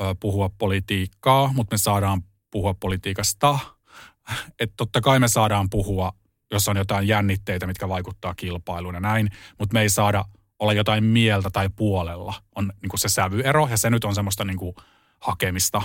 ö, 0.00 0.14
puhua 0.20 0.50
politiikkaa, 0.58 1.52
mutta 1.52 1.74
me 1.74 1.78
saadaan 1.78 2.22
puhua 2.50 2.74
politiikasta. 2.74 3.58
Että 4.60 4.74
totta 4.76 5.00
kai 5.00 5.18
me 5.18 5.28
saadaan 5.28 5.70
puhua, 5.70 6.12
jos 6.50 6.68
on 6.68 6.76
jotain 6.76 7.08
jännitteitä, 7.08 7.66
mitkä 7.66 7.88
vaikuttaa 7.88 8.34
kilpailuun 8.34 8.94
ja 8.94 9.00
näin, 9.00 9.30
mutta 9.58 9.74
me 9.74 9.80
ei 9.80 9.88
saada 9.88 10.24
olla 10.58 10.72
jotain 10.72 11.04
mieltä 11.04 11.50
tai 11.50 11.68
puolella. 11.76 12.34
On 12.54 12.72
niin 12.82 12.90
kuin 12.90 13.00
se 13.00 13.08
sävyero 13.08 13.68
ja 13.70 13.76
se 13.76 13.90
nyt 13.90 14.04
on 14.04 14.14
semmoista 14.14 14.44
niin 14.44 14.58
kuin 14.58 14.74
hakemista. 15.20 15.82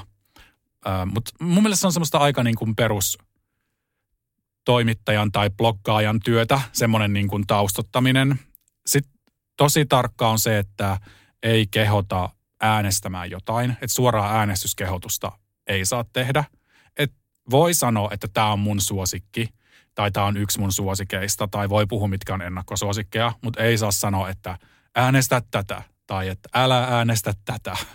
Mutta 1.06 1.32
mun 1.40 1.64
mielestä 1.64 1.82
se 1.82 1.88
on 1.88 1.94
semmoista 1.94 2.18
aika 2.18 2.44
niin 2.44 2.56
kuin 2.56 2.76
perus 2.76 3.18
toimittajan 4.66 5.32
tai 5.32 5.50
bloggaajan 5.50 6.20
työtä, 6.26 6.62
semmoinen 6.72 7.14
niin 7.14 7.28
kuin 7.28 7.48
taustottaminen. 7.48 8.40
Sitten 8.86 9.14
tosi 9.58 9.86
tarkka 9.86 10.30
on 10.30 10.40
se, 10.40 10.58
että 10.58 11.00
ei 11.44 11.68
kehota 11.72 12.30
äänestämään 12.62 13.32
jotain, 13.32 13.72
että 13.72 13.94
suoraa 13.94 14.38
äänestyskehotusta 14.38 15.32
ei 15.68 15.86
saa 15.86 16.06
tehdä. 16.14 16.44
Et 16.98 17.14
voi 17.50 17.74
sanoa, 17.74 18.10
että 18.12 18.28
tämä 18.28 18.52
on 18.52 18.60
mun 18.60 18.82
suosikki, 18.82 19.50
tai 19.96 20.12
tämä 20.12 20.26
on 20.26 20.38
yksi 20.38 20.60
mun 20.60 20.72
suosikeista, 20.72 21.48
tai 21.48 21.70
voi 21.70 21.86
puhua, 21.86 22.08
mitkä 22.08 22.34
on 22.34 22.42
ennakkosuosikkeja, 22.42 23.34
mutta 23.42 23.64
ei 23.64 23.78
saa 23.78 23.92
sanoa, 23.92 24.30
että 24.30 24.58
äänestä 24.96 25.42
tätä, 25.52 25.82
tai 26.08 26.28
että 26.28 26.50
älä 26.54 26.84
äänestä 26.84 27.34
tätä. 27.46 27.78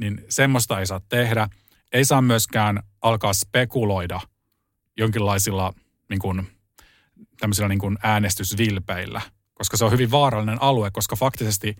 Niin 0.00 0.24
semmoista 0.28 0.80
ei 0.80 0.86
saa 0.86 1.00
tehdä. 1.08 1.48
Ei 1.92 2.04
saa 2.04 2.22
myöskään 2.22 2.82
alkaa 3.02 3.32
spekuloida 3.32 4.20
jonkinlaisilla 4.96 5.72
niin 6.08 6.18
kuin, 6.18 6.48
tämmöisillä 7.40 7.68
niin 7.68 7.78
kuin 7.78 7.98
äänestysvilpeillä, 8.02 9.20
koska 9.54 9.76
se 9.76 9.84
on 9.84 9.92
hyvin 9.92 10.10
vaarallinen 10.10 10.62
alue, 10.62 10.90
koska 10.90 11.16
faktisesti 11.16 11.76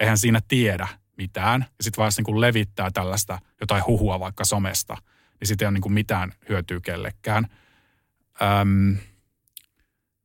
eihän 0.00 0.18
siinä 0.18 0.40
tiedä 0.48 0.88
mitään. 1.16 1.66
Ja 1.78 1.84
sitten 1.84 1.98
vaan 1.98 2.06
jos 2.06 2.16
niin 2.16 2.24
kuin 2.24 2.40
levittää 2.40 2.90
tällaista 2.90 3.38
jotain 3.60 3.86
huhua 3.86 4.20
vaikka 4.20 4.44
somesta, 4.44 4.96
niin 5.40 5.48
sitten 5.48 5.66
ei 5.66 5.68
ole 5.68 5.74
niin 5.74 5.82
kuin 5.82 5.92
mitään 5.92 6.32
hyötyä 6.48 6.80
kellekään. 6.80 7.46
Öm, 8.42 8.96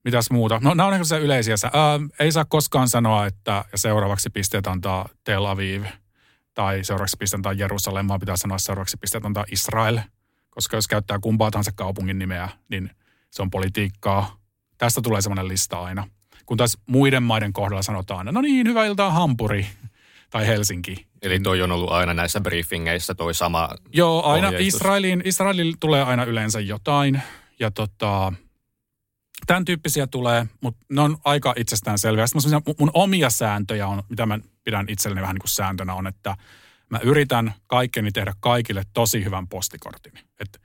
mitäs 0.04 0.32
muuta? 0.32 0.60
No 0.64 0.74
nämä 0.74 0.88
on 0.88 0.94
ehkä 0.94 1.04
se 1.04 1.20
yleisiä. 1.20 1.54
Öm, 1.54 2.10
ei 2.20 2.32
saa 2.32 2.46
koskaan 2.46 2.90
sanoa, 2.90 3.26
että 3.26 3.66
seuraavaksi 3.76 4.30
pisteet 4.30 4.68
antaa 4.68 5.10
Tel 5.24 5.46
Aviv 5.46 5.84
tai 6.54 6.84
seuraavaksi 6.84 7.18
pisteet 7.20 7.38
antaa 7.38 7.54
Jerusalem, 7.54 8.08
vaan 8.08 8.20
pitää 8.20 8.38
sanoa 8.38 8.58
seuraavaksi 8.58 8.98
pisteet 8.98 9.26
antaa 9.26 9.46
Israel. 9.52 10.00
Koska 10.50 10.78
jos 10.78 10.88
käyttää 10.88 11.20
kumpaa 11.20 11.52
tahansa 11.52 11.72
kaupungin 11.76 12.20
nimeä, 12.20 12.50
niin 12.70 12.90
se 13.32 13.42
on 13.42 13.50
politiikkaa. 13.50 14.38
Tästä 14.78 15.02
tulee 15.02 15.22
semmoinen 15.22 15.48
lista 15.48 15.80
aina. 15.80 16.08
Kun 16.46 16.58
taas 16.58 16.78
muiden 16.86 17.24
maiden 17.24 17.54
kohdalla 17.54 17.82
sanotaan, 17.82 18.26
no 18.26 18.42
niin, 18.42 18.68
hyvää 18.68 18.86
iltaa 18.86 19.12
Hampuri 19.12 19.68
tai 20.30 20.48
Helsinki. 20.48 21.08
Eli 21.22 21.40
toi 21.40 21.62
on 21.62 21.72
ollut 21.72 21.92
aina 21.92 22.14
näissä 22.14 22.42
briefingeissä 22.42 23.16
toi 23.16 23.34
sama 23.34 23.70
Joo, 23.94 24.24
aina 24.24 24.48
ohjeistus. 24.48 24.76
Israeliin, 24.76 25.22
Israelille 25.26 25.78
tulee 25.80 26.04
aina 26.04 26.24
yleensä 26.24 26.60
jotain. 26.60 27.22
Ja 27.64 27.72
tota, 27.72 28.34
tämän 29.48 29.66
tyyppisiä 29.66 30.08
tulee, 30.08 30.48
mutta 30.62 30.86
ne 30.90 31.02
on 31.02 31.18
aika 31.24 31.54
itsestäänselviä. 31.58 32.28
Sitten 32.28 32.42
semmosia 32.42 32.74
mun 32.80 32.92
omia 32.94 33.30
sääntöjä 33.30 33.88
on, 33.88 34.04
mitä 34.10 34.26
mä 34.26 34.40
pidän 34.64 34.86
itselleni 34.90 35.22
vähän 35.22 35.34
niin 35.34 35.42
kuin 35.42 35.50
sääntönä 35.50 35.94
on, 35.94 36.08
että 36.08 36.38
mä 36.90 37.00
yritän 37.04 37.54
kaikkeni 37.68 38.12
tehdä 38.12 38.34
kaikille 38.40 38.84
tosi 38.94 39.26
hyvän 39.26 39.48
postikortin. 39.48 40.14
Et 40.40 40.62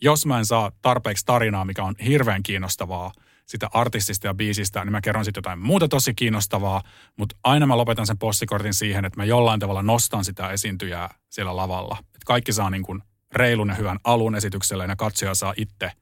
jos 0.00 0.26
mä 0.26 0.38
en 0.38 0.46
saa 0.46 0.72
tarpeeksi 0.82 1.26
tarinaa, 1.26 1.64
mikä 1.64 1.84
on 1.84 1.94
hirveän 2.04 2.42
kiinnostavaa 2.42 3.12
sitä 3.46 3.70
artistista 3.72 4.26
ja 4.26 4.34
biisistä, 4.34 4.84
niin 4.84 4.92
mä 4.92 5.00
kerron 5.00 5.24
sitten 5.24 5.38
jotain 5.38 5.58
muuta 5.58 5.88
tosi 5.88 6.14
kiinnostavaa, 6.14 6.82
mutta 7.16 7.36
aina 7.44 7.66
mä 7.66 7.76
lopetan 7.76 8.06
sen 8.06 8.18
postikortin 8.18 8.74
siihen, 8.74 9.04
että 9.04 9.20
mä 9.20 9.24
jollain 9.24 9.60
tavalla 9.60 9.82
nostan 9.82 10.24
sitä 10.24 10.50
esiintyjää 10.50 11.14
siellä 11.30 11.56
lavalla. 11.56 11.96
Et 12.14 12.24
kaikki 12.24 12.52
saa 12.52 12.70
niin 12.70 12.82
kuin 12.82 13.02
reilun 13.32 13.68
ja 13.68 13.74
hyvän 13.74 13.98
alun 14.04 14.34
esitykselle 14.34 14.84
ja 14.84 14.96
katsoja 14.96 15.34
saa 15.34 15.54
itse 15.56 15.92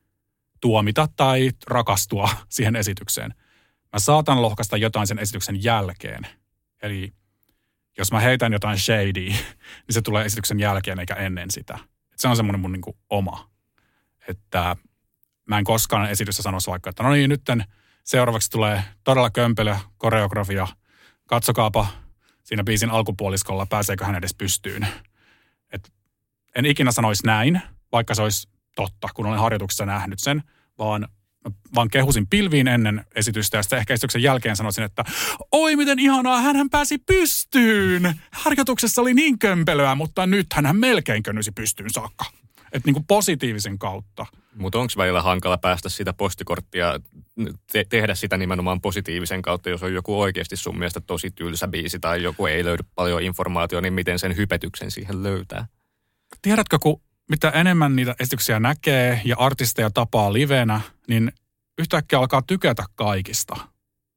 tuomita 0.62 1.08
tai 1.16 1.50
rakastua 1.66 2.28
siihen 2.48 2.76
esitykseen. 2.76 3.34
Mä 3.92 3.98
saatan 3.98 4.42
lohkaista 4.42 4.76
jotain 4.76 5.06
sen 5.06 5.18
esityksen 5.18 5.64
jälkeen. 5.64 6.26
Eli 6.82 7.12
jos 7.98 8.12
mä 8.12 8.20
heitän 8.20 8.52
jotain 8.52 8.78
shady, 8.78 9.24
niin 9.86 9.90
se 9.90 10.02
tulee 10.02 10.24
esityksen 10.24 10.60
jälkeen 10.60 10.98
eikä 10.98 11.14
ennen 11.14 11.50
sitä. 11.50 11.78
Et 12.12 12.18
se 12.18 12.28
on 12.28 12.36
semmoinen 12.36 12.60
mun 12.60 12.72
niinku 12.72 12.96
oma. 13.10 13.50
Että 14.28 14.76
mä 15.48 15.58
en 15.58 15.64
koskaan 15.64 16.10
esitystä 16.10 16.42
sanoisi 16.42 16.70
vaikka, 16.70 16.90
että 16.90 17.02
no 17.02 17.10
niin, 17.10 17.30
nytten 17.30 17.64
seuraavaksi 18.04 18.50
tulee 18.50 18.84
todella 19.04 19.30
kömpelö 19.30 19.76
koreografia. 19.98 20.68
Katsokaapa 21.26 21.86
siinä 22.42 22.64
biisin 22.64 22.90
alkupuoliskolla, 22.90 23.66
pääseekö 23.66 24.04
hän 24.04 24.14
edes 24.14 24.34
pystyyn. 24.34 24.86
Et 25.72 25.92
en 26.54 26.66
ikinä 26.66 26.92
sanoisi 26.92 27.26
näin, 27.26 27.62
vaikka 27.92 28.14
se 28.14 28.22
olisi 28.22 28.48
totta, 28.74 29.08
kun 29.14 29.26
olen 29.26 29.38
harjoituksessa 29.38 29.86
nähnyt 29.86 30.18
sen, 30.18 30.42
vaan 30.78 31.08
vaan 31.74 31.88
kehusin 31.88 32.26
pilviin 32.26 32.68
ennen 32.68 33.04
esitystä 33.14 33.56
ja 33.56 33.62
sitten 33.62 33.78
ehkä 33.78 33.94
esityksen 33.94 34.22
jälkeen 34.22 34.56
sanoisin, 34.56 34.84
että 34.84 35.04
oi 35.52 35.76
miten 35.76 35.98
ihanaa, 35.98 36.40
hän 36.40 36.70
pääsi 36.70 36.98
pystyyn. 36.98 38.20
Harjoituksessa 38.32 39.02
oli 39.02 39.14
niin 39.14 39.38
kömpelöä, 39.38 39.94
mutta 39.94 40.26
nyt 40.26 40.46
hän 40.54 40.76
melkein 40.76 41.22
könnysi 41.22 41.52
pystyyn 41.52 41.90
saakka. 41.90 42.24
Että 42.72 42.88
niin 42.88 42.94
kuin 42.94 43.06
positiivisen 43.06 43.78
kautta. 43.78 44.26
Mutta 44.54 44.78
onko 44.78 44.92
välillä 44.96 45.22
hankala 45.22 45.58
päästä 45.58 45.88
sitä 45.88 46.12
postikorttia, 46.12 47.00
te- 47.72 47.84
tehdä 47.88 48.14
sitä 48.14 48.36
nimenomaan 48.36 48.80
positiivisen 48.80 49.42
kautta, 49.42 49.70
jos 49.70 49.82
on 49.82 49.94
joku 49.94 50.20
oikeasti 50.20 50.56
sun 50.56 50.78
mielestä 50.78 51.00
tosi 51.00 51.30
tylsä 51.30 51.68
biisi 51.68 51.98
tai 51.98 52.22
joku 52.22 52.46
ei 52.46 52.64
löydy 52.64 52.82
paljon 52.94 53.22
informaatiota, 53.22 53.82
niin 53.82 53.92
miten 53.92 54.18
sen 54.18 54.36
hypetyksen 54.36 54.90
siihen 54.90 55.22
löytää? 55.22 55.66
Tiedätkö, 56.42 56.78
kun 56.78 57.00
mitä 57.32 57.50
enemmän 57.50 57.96
niitä 57.96 58.14
esityksiä 58.20 58.60
näkee 58.60 59.20
ja 59.24 59.36
artisteja 59.38 59.90
tapaa 59.90 60.32
livenä, 60.32 60.80
niin 61.08 61.32
yhtäkkiä 61.78 62.18
alkaa 62.18 62.42
tykätä 62.42 62.84
kaikista. 62.94 63.56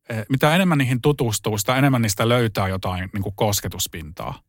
Eh, 0.10 0.26
mitä 0.30 0.56
enemmän 0.56 0.78
niihin 0.78 1.02
tutustuu, 1.02 1.58
sitä 1.58 1.76
enemmän 1.76 2.02
niistä 2.02 2.30
löytää 2.30 2.68
jotain 2.68 3.10
niin 3.14 3.24
kuin 3.24 3.36
kosketuspintaa. 3.36 4.40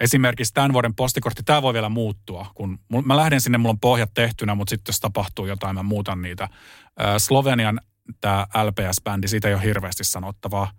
Esimerkiksi 0.00 0.54
tämän 0.54 0.72
vuoden 0.72 0.94
postikortti, 0.94 1.42
tämä 1.42 1.62
voi 1.62 1.74
vielä 1.74 1.88
muuttua. 1.88 2.50
Kun 2.54 2.78
mä 3.04 3.16
lähden 3.16 3.40
sinne, 3.40 3.58
mulla 3.58 3.72
on 3.72 3.80
pohjat 3.80 4.10
tehtynä, 4.14 4.54
mutta 4.54 4.70
sitten 4.70 4.92
jos 4.92 5.00
tapahtuu 5.00 5.46
jotain, 5.46 5.76
mä 5.76 5.82
muutan 5.82 6.22
niitä. 6.22 6.48
Slovenian 7.18 7.80
tämä 8.20 8.46
LPS-bändi, 8.54 9.28
siitä 9.28 9.48
ei 9.48 9.54
ole 9.54 9.62
hirveästi 9.62 10.04
sanottavaa. 10.04 10.70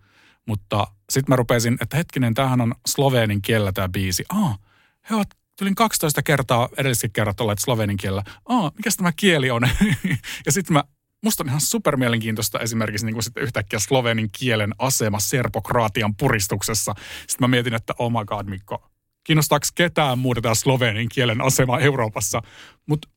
Mutta 0.46 0.88
sitten 1.10 1.32
mä 1.32 1.36
rupesin, 1.36 1.77
että 1.82 1.98
hetkinen, 1.98 2.34
tämähän 2.34 2.62
on 2.62 2.75
slovenin 2.88 3.41
kielellä 3.41 3.72
tämä 3.72 3.89
biisi. 3.89 4.25
Ah, 4.29 4.60
he 5.10 5.15
ovat 5.15 5.38
tulin 5.60 5.75
12 5.75 6.24
kertaa 6.24 6.70
edelliset 6.78 7.13
kerrat 7.13 7.42
olleet 7.42 7.60
slovenin 7.60 7.98
kielellä. 7.98 8.24
Ah, 8.46 8.72
mikä 8.78 8.89
tämä 8.98 9.12
kieli 9.12 9.51
on? 9.51 9.62
ja 10.46 10.51
sitten 10.51 10.74
mä 10.74 10.84
musta 11.24 11.44
on 11.44 11.48
ihan 11.48 11.62
super 11.62 11.98
mielenkiintoista 11.98 12.60
esimerkiksi 12.60 13.06
niin 13.06 13.13
kuin 13.13 13.24
sitten 13.24 13.44
yhtäkkiä 13.44 13.80
slovenin 13.80 14.30
kielen 14.39 14.75
asema 14.78 15.20
serpokraatian 15.20 16.16
puristuksessa. 16.16 16.94
Sitten 16.98 17.38
mä 17.39 17.48
mietin, 17.48 17.74
että 17.74 17.94
oh 18.00 18.12
my 18.12 18.25
god 18.25 18.48
Mikko, 18.48 18.89
kiinnostaako 19.24 19.66
ketään 19.75 20.20
muuta 20.20 20.42
tämä 20.42 20.56
slovenin 20.56 21.10
kielen 21.10 21.42
asema 21.42 21.80
Euroopassa. 21.80 22.42
Mutta 22.86 23.08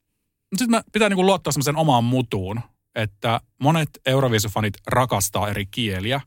mut 0.53 0.59
sitten 0.59 0.71
mä 0.71 0.83
pitää 0.93 1.09
niinku 1.09 1.27
luottaa 1.27 1.53
semmoisen 1.53 1.77
omaan 1.77 2.05
mutuun, 2.05 2.61
että 2.95 3.41
monet 3.61 3.91
Euroviisufanit 4.07 4.75
rakastaa 4.87 5.49
eri 5.49 5.67
kieliä. 5.67 6.21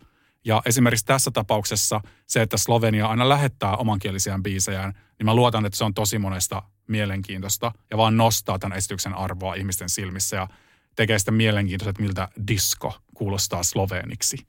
Ja 0.45 0.61
esimerkiksi 0.65 1.05
tässä 1.05 1.31
tapauksessa 1.31 2.01
se, 2.27 2.41
että 2.41 2.57
Slovenia 2.57 3.07
aina 3.07 3.29
lähettää 3.29 3.75
omankielisiään 3.75 4.43
biisejään, 4.43 4.93
niin 5.19 5.25
mä 5.25 5.35
luotan, 5.35 5.65
että 5.65 5.77
se 5.77 5.83
on 5.83 5.93
tosi 5.93 6.19
monesta 6.19 6.63
mielenkiintoista 6.87 7.71
ja 7.91 7.97
vaan 7.97 8.17
nostaa 8.17 8.59
tämän 8.59 8.77
esityksen 8.77 9.13
arvoa 9.13 9.55
ihmisten 9.55 9.89
silmissä 9.89 10.35
ja 10.35 10.47
tekee 10.95 11.19
sitä 11.19 11.31
mielenkiintoista, 11.31 11.89
että 11.89 12.01
miltä 12.01 12.27
disco 12.47 12.99
kuulostaa 13.13 13.63
sloveeniksi. 13.63 14.47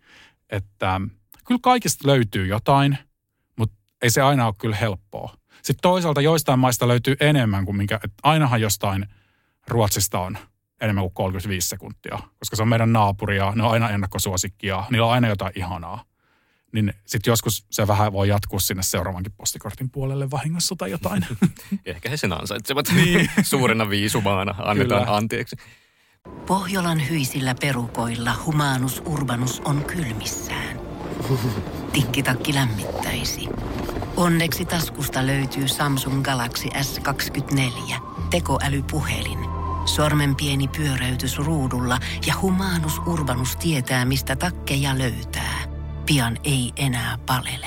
Että 0.51 1.01
kyllä 1.47 1.61
kaikista 1.63 2.09
löytyy 2.09 2.47
jotain, 2.47 2.99
ei 4.03 4.11
se 4.11 4.23
aina 4.23 4.47
ole 4.47 4.55
kyllä 4.59 4.77
helppoa. 4.77 5.37
Sitten 5.63 5.83
toisaalta 5.83 6.21
joistain 6.21 6.59
maista 6.59 6.89
löytyy 6.89 7.17
enemmän 7.21 7.65
kuin 7.65 7.77
minkä, 7.77 7.95
että 7.95 8.17
ainahan 8.23 8.61
jostain 8.61 9.07
Ruotsista 9.69 10.21
on 10.21 10.39
enemmän 10.81 11.05
kuin 11.05 11.15
35 11.15 11.69
sekuntia, 11.69 12.19
koska 12.39 12.57
se 12.57 12.63
on 12.63 12.69
meidän 12.69 12.93
naapuria, 12.93 13.53
ne 13.55 13.63
on 13.63 13.71
aina 13.71 13.91
ennakkosuosikkia, 13.91 14.85
niillä 14.91 15.07
on 15.07 15.13
aina 15.13 15.29
jotain 15.29 15.53
ihanaa. 15.57 16.05
Niin 16.73 16.95
sitten 17.07 17.33
joskus 17.33 17.67
se 17.71 17.87
vähän 17.87 18.13
voi 18.13 18.29
jatkuu 18.29 18.61
sinne 18.61 18.83
seuraavankin 18.83 19.33
postikortin 19.33 19.91
puolelle 19.91 20.31
vahingossa 20.31 20.75
tai 20.79 20.91
jotain. 20.91 21.27
Ehkä 21.85 22.09
he 22.09 22.17
sen 22.17 22.33
ansaitsevat 22.33 22.87
niin. 22.95 23.31
suurena 23.43 23.91
viisumaana, 23.91 24.55
annetaan 24.59 25.03
Kyllä. 25.05 25.17
anteeksi. 25.17 25.57
Pohjolan 26.47 27.09
hyisillä 27.09 27.55
perukoilla 27.61 28.35
humanus 28.45 29.03
urbanus 29.07 29.61
on 29.65 29.85
kylmissään. 29.85 30.81
Tikkitakki 31.93 32.55
lämmittäisi. 32.55 33.49
Onneksi 34.17 34.65
taskusta 34.65 35.27
löytyy 35.27 35.69
Samsung 35.69 36.23
Galaxy 36.23 36.69
S24 36.69 37.95
tekoälypuhelin. 38.31 39.56
Sormen 39.87 40.37
pieni 40.37 40.69
pyöräytys 40.69 41.39
ruudulla 41.39 41.99
ja 42.27 42.35
humanus 42.43 42.99
urbanus 43.07 43.57
tietää, 43.57 44.05
mistä 44.05 44.37
takkeja 44.37 44.99
löytää. 44.99 45.59
Pian 46.07 46.39
ei 46.45 46.73
enää 46.77 47.19
palele. 47.27 47.67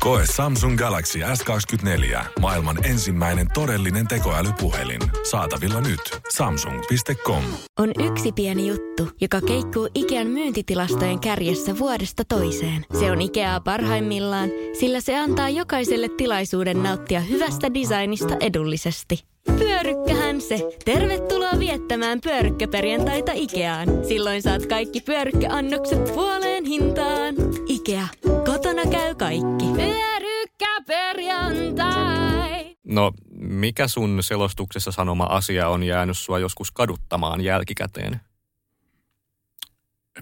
Koe 0.00 0.24
Samsung 0.36 0.78
Galaxy 0.78 1.18
S24. 1.18 2.24
Maailman 2.40 2.86
ensimmäinen 2.86 3.46
todellinen 3.54 4.08
tekoälypuhelin. 4.08 5.00
Saatavilla 5.30 5.80
nyt. 5.80 6.00
Samsung.com. 6.36 7.44
On 7.78 7.90
yksi 8.10 8.32
pieni 8.32 8.68
juttu, 8.68 9.08
joka 9.20 9.40
keikkuu 9.40 9.88
Ikean 9.94 10.26
myyntitilastojen 10.26 11.20
kärjessä 11.20 11.78
vuodesta 11.78 12.24
toiseen. 12.24 12.86
Se 13.00 13.10
on 13.10 13.20
Ikeaa 13.20 13.60
parhaimmillaan, 13.60 14.48
sillä 14.80 15.00
se 15.00 15.18
antaa 15.18 15.48
jokaiselle 15.48 16.08
tilaisuuden 16.08 16.82
nauttia 16.82 17.20
hyvästä 17.20 17.74
designista 17.74 18.36
edullisesti. 18.40 19.24
Pyörykkähän 19.58 20.40
se. 20.40 20.58
Tervetuloa 20.84 21.58
viettämään 21.58 22.20
pyörykkäperjantaita 22.20 23.32
Ikeaan. 23.34 23.88
Silloin 24.08 24.42
saat 24.42 24.66
kaikki 24.66 25.00
pyörykkäannokset 25.00 26.04
puoleen 26.04 26.64
hintaan. 26.64 27.34
Ikea. 27.66 28.08
Kotona 28.44 28.82
käy 28.90 29.14
kaikki. 29.14 29.64
Pyörykkäperjantai. 29.76 32.76
No, 32.84 33.12
mikä 33.30 33.88
sun 33.88 34.22
selostuksessa 34.22 34.92
sanoma 34.92 35.24
asia 35.24 35.68
on 35.68 35.82
jäänyt 35.82 36.18
sua 36.18 36.38
joskus 36.38 36.70
kaduttamaan 36.70 37.40
jälkikäteen? 37.40 38.20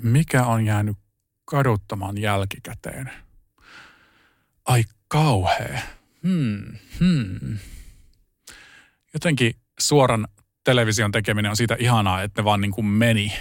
Mikä 0.02 0.46
on 0.46 0.64
jäänyt 0.64 0.96
kaduttamaan 1.44 2.18
jälkikäteen? 2.18 3.10
Ai 4.64 4.84
kauhea. 5.08 5.80
Hmm, 6.22 6.62
hmm 7.00 7.58
jotenkin 9.16 9.54
suoran 9.78 10.28
television 10.64 11.12
tekeminen 11.12 11.50
on 11.50 11.56
siitä 11.56 11.76
ihanaa, 11.78 12.22
että 12.22 12.42
ne 12.42 12.44
vaan 12.44 12.60
niin 12.60 12.72
kuin 12.72 12.86
meni. 12.86 13.32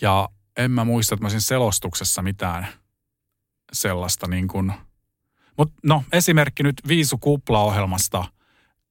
Ja 0.00 0.28
en 0.56 0.70
mä 0.70 0.84
muista, 0.84 1.14
että 1.14 1.22
mä 1.22 1.26
olisin 1.26 1.40
selostuksessa 1.40 2.22
mitään 2.22 2.66
sellaista 3.72 4.26
niin 4.26 4.48
kuin. 4.48 4.72
Mutta 5.58 5.74
no 5.82 6.04
esimerkki 6.12 6.62
nyt 6.62 6.82
Viisu 6.88 7.18
Kupla-ohjelmasta, 7.18 8.24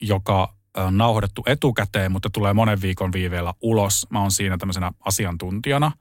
joka 0.01 0.55
on 0.77 0.97
nauhoitettu 0.97 1.43
etukäteen, 1.45 2.11
mutta 2.11 2.29
tulee 2.29 2.53
monen 2.53 2.81
viikon 2.81 3.13
viiveellä 3.13 3.53
ulos. 3.61 4.07
Mä 4.09 4.21
oon 4.21 4.31
siinä 4.31 4.57
tämmöisenä 4.57 4.91
asiantuntijana. 4.99 5.91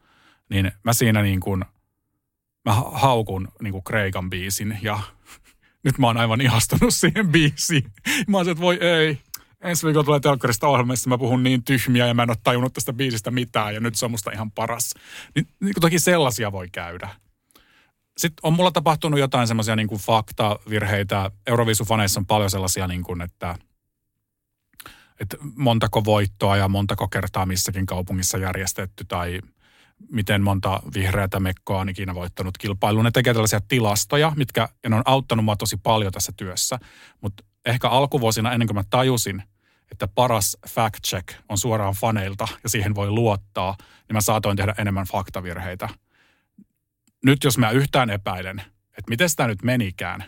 Niin 0.50 0.72
mä 0.85 0.92
siinä 0.92 1.22
niin 1.22 1.40
kuin, 1.40 1.64
mä 2.64 2.74
haukun 2.74 3.48
niin 3.62 3.72
kuin 3.72 3.85
Kreikan 3.85 4.31
biisin 4.31 4.79
ja 4.83 5.00
nyt 5.85 5.98
mä 5.98 6.07
oon 6.07 6.16
aivan 6.16 6.40
ihastunut 6.40 6.94
siihen 6.94 7.29
biisiin. 7.29 7.92
Mä 8.29 8.37
oon 8.37 8.48
että 8.48 8.62
voi 8.62 8.79
ei, 8.81 9.18
ensi 9.64 9.87
viikolla 9.87 10.05
tulee 10.05 10.20
telkkarista 10.20 10.68
ohjelma, 10.68 10.92
missä 10.92 11.09
mä 11.09 11.18
puhun 11.18 11.42
niin 11.42 11.64
tyhmiä 11.64 12.07
ja 12.07 12.14
mä 12.14 12.23
en 12.23 12.31
ole 12.31 12.37
tajunnut 12.44 12.73
tästä 12.73 12.92
biisistä 12.92 13.31
mitään 13.31 13.75
ja 13.75 13.81
nyt 13.81 13.94
se 13.94 14.05
on 14.05 14.11
musta 14.11 14.31
ihan 14.31 14.51
paras. 14.51 14.94
Niin, 15.35 15.46
niin 15.61 15.75
toki 15.81 15.99
sellaisia 15.99 16.53
voi 16.53 16.68
käydä. 16.73 17.09
Sitten 18.18 18.40
on 18.42 18.53
mulla 18.53 18.70
tapahtunut 18.70 19.20
jotain 19.20 19.49
semmoisia 19.49 19.77
niin 19.77 19.88
kuin 19.88 20.01
faktavirheitä. 20.01 21.31
Euroviisufaneissa 21.46 22.20
on 22.20 22.27
paljon 22.27 22.51
sellaisia, 22.51 22.87
niin 22.87 23.03
kuin, 23.03 23.23
että, 23.23 23.55
että 25.20 25.37
montako 25.57 26.05
voittoa 26.05 26.57
ja 26.57 26.68
montako 26.68 27.09
kertaa 27.09 27.46
missäkin 27.46 27.87
kaupungissa 27.87 28.38
järjestetty 28.38 29.05
tai 29.05 29.40
miten 30.11 30.42
monta 30.42 30.83
vihreätä 30.94 31.40
mekkoa 31.40 31.81
on 31.81 31.88
ikinä 31.88 32.14
voittanut 32.14 32.59
kilpailuun. 32.59 33.05
Ne 33.05 33.11
tekee 33.11 33.33
tällaisia 33.33 33.61
tilastoja, 33.68 34.33
mitkä 34.37 34.68
ja 34.83 34.90
ne 34.90 34.96
on 34.96 35.03
auttanut 35.05 35.44
mua 35.44 35.57
tosi 35.57 35.77
paljon 35.77 36.12
tässä 36.12 36.33
työssä. 36.37 36.79
Mutta 37.20 37.44
ehkä 37.64 37.88
alkuvuosina 37.88 38.53
ennen 38.53 38.68
kuin 38.68 38.77
mä 38.77 38.85
tajusin, 38.90 39.42
että 39.90 40.09
paras 40.09 40.57
fact 40.68 41.05
check 41.07 41.29
on 41.48 41.59
suoraan 41.59 41.94
faneilta 41.94 42.48
ja 42.62 42.68
siihen 42.68 42.94
voi 42.94 43.11
luottaa, 43.11 43.76
niin 43.81 44.14
mä 44.14 44.20
saatoin 44.20 44.57
tehdä 44.57 44.74
enemmän 44.79 45.07
faktavirheitä. 45.07 45.88
Nyt 47.24 47.44
jos 47.44 47.59
mä 47.59 47.70
yhtään 47.70 48.11
epäilen, 48.11 48.59
että 48.87 49.09
miten 49.09 49.29
tämä 49.37 49.46
nyt 49.46 49.62
menikään, 49.62 50.24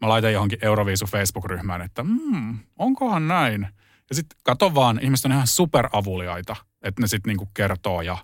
mä 0.00 0.08
laitan 0.08 0.32
johonkin 0.32 0.58
Euroviisu 0.62 1.06
Facebook-ryhmään, 1.06 1.82
että 1.82 2.02
mm, 2.02 2.58
onkohan 2.78 3.28
näin. 3.28 3.68
Ja 4.08 4.14
sitten 4.14 4.38
kato 4.42 4.74
vaan, 4.74 5.00
ihmiset 5.02 5.24
on 5.24 5.32
ihan 5.32 5.46
superavuliaita, 5.46 6.56
että 6.82 7.02
ne 7.02 7.06
sitten 7.06 7.28
niinku 7.28 7.48
kertoo 7.54 8.02
ja, 8.02 8.18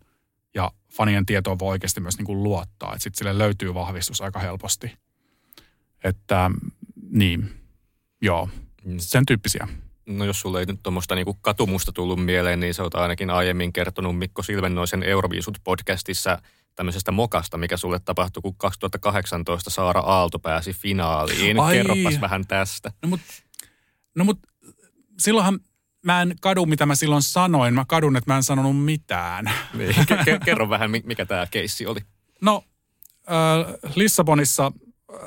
ja 0.54 0.72
fanien 0.92 1.26
tietoon 1.26 1.58
voi 1.58 1.68
oikeasti 1.68 2.00
myös 2.00 2.16
niinku 2.16 2.42
luottaa. 2.42 2.92
Että 2.92 3.02
sitten 3.02 3.18
sille 3.18 3.38
löytyy 3.38 3.74
vahvistus 3.74 4.20
aika 4.20 4.38
helposti. 4.38 4.98
Että 6.04 6.50
niin, 7.10 7.50
joo, 8.20 8.48
mm. 8.84 8.94
sen 8.98 9.26
tyyppisiä. 9.26 9.68
No 10.08 10.24
jos 10.24 10.40
sulle 10.40 10.60
ei 10.60 10.66
nyt 10.66 10.82
tuommoista 10.82 11.14
niinku 11.14 11.34
katumusta 11.34 11.92
tullut 11.92 12.24
mieleen, 12.24 12.60
niin 12.60 12.74
sä 12.74 12.82
oot 12.82 12.94
ainakin 12.94 13.30
aiemmin 13.30 13.72
kertonut 13.72 14.18
Mikko 14.18 14.42
Silvennoisen 14.42 15.02
Euroviisut 15.02 15.58
podcastissa 15.64 16.42
tämmöisestä 16.74 17.12
mokasta, 17.12 17.58
mikä 17.58 17.76
sulle 17.76 17.98
tapahtui, 17.98 18.42
kun 18.42 18.54
2018 18.56 19.70
Saara 19.70 20.00
Aalto 20.00 20.38
pääsi 20.38 20.72
finaaliin. 20.72 21.60
Ai. 21.60 21.74
Kerropas 21.74 22.20
vähän 22.20 22.46
tästä. 22.46 22.92
No 23.02 23.08
mutta 23.08 23.26
no 24.14 24.24
mut, 24.24 24.38
silloinhan 25.18 25.60
mä 26.04 26.22
en 26.22 26.34
kadu, 26.40 26.66
mitä 26.66 26.86
mä 26.86 26.94
silloin 26.94 27.22
sanoin. 27.22 27.74
Mä 27.74 27.84
kadun, 27.88 28.16
että 28.16 28.30
mä 28.30 28.36
en 28.36 28.42
sanonut 28.42 28.84
mitään. 28.84 29.50
Niin, 29.74 29.94
kerro 30.44 30.68
vähän, 30.68 30.90
mikä 30.90 31.26
tämä 31.26 31.46
keissi 31.50 31.86
oli. 31.86 32.00
No, 32.40 32.64
äh, 33.30 33.74
Lissabonissa 33.94 34.72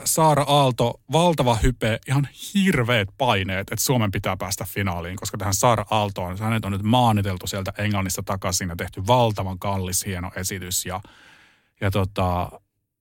Saara 0.05 0.43
Aalto, 0.43 1.01
valtava 1.11 1.55
hype, 1.55 1.99
ihan 2.07 2.27
hirveät 2.53 3.09
paineet, 3.17 3.59
että 3.59 3.85
Suomen 3.85 4.11
pitää 4.11 4.37
päästä 4.37 4.65
finaaliin, 4.69 5.15
koska 5.15 5.37
tähän 5.37 5.53
Saara 5.53 5.85
Aaltoon, 5.89 6.37
hänet 6.39 6.65
on 6.65 6.71
nyt 6.71 6.83
maaniteltu 6.83 7.47
sieltä 7.47 7.73
Englannista 7.77 8.23
takaisin 8.23 8.69
ja 8.69 8.75
tehty 8.75 9.07
valtavan 9.07 9.59
kallis, 9.59 10.05
hieno 10.05 10.31
esitys. 10.35 10.85
Ja, 10.85 11.01
ja 11.81 11.91
tota, 11.91 12.51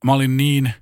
mä 0.05 0.13
olin 0.13 0.37
niin 0.37 0.75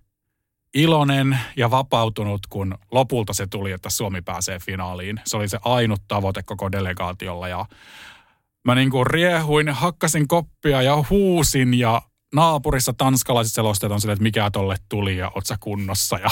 iloinen 0.74 1.38
ja 1.56 1.70
vapautunut, 1.70 2.40
kun 2.48 2.78
lopulta 2.90 3.32
se 3.32 3.46
tuli, 3.46 3.72
että 3.72 3.90
Suomi 3.90 4.22
pääsee 4.22 4.58
finaaliin. 4.58 5.20
Se 5.24 5.37
oli 5.37 5.48
se 5.48 5.58
ainut 5.64 6.02
tavoite 6.08 6.42
koko 6.42 6.72
delegaatiolla 6.72 7.48
ja 7.48 7.66
mä 8.64 8.74
niin 8.74 8.90
kuin 8.90 9.06
riehuin, 9.06 9.68
hakkasin 9.68 10.28
koppia 10.28 10.82
ja 10.82 11.04
huusin 11.11 11.74
ja 11.74 12.02
naapurissa 12.34 12.92
tanskalaiset 12.92 13.52
selostajat 13.52 13.92
on 13.92 14.00
silleen, 14.00 14.14
että 14.14 14.22
mikä 14.22 14.50
tolle 14.50 14.76
tuli 14.88 15.16
ja 15.16 15.32
otsa 15.34 15.56
kunnossa. 15.60 16.18
Ja 16.18 16.30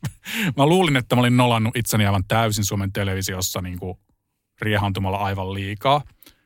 mä 0.56 0.66
luulin, 0.66 0.96
että 0.96 1.16
mä 1.16 1.20
olin 1.20 1.36
nolannut 1.36 1.76
itseni 1.76 2.06
aivan 2.06 2.24
täysin 2.28 2.64
Suomen 2.64 2.92
televisiossa 2.92 3.60
niin 3.60 3.78
kuin 3.78 3.98
riehantumalla 4.60 5.18
aivan 5.18 5.54
liikaa. 5.54 6.02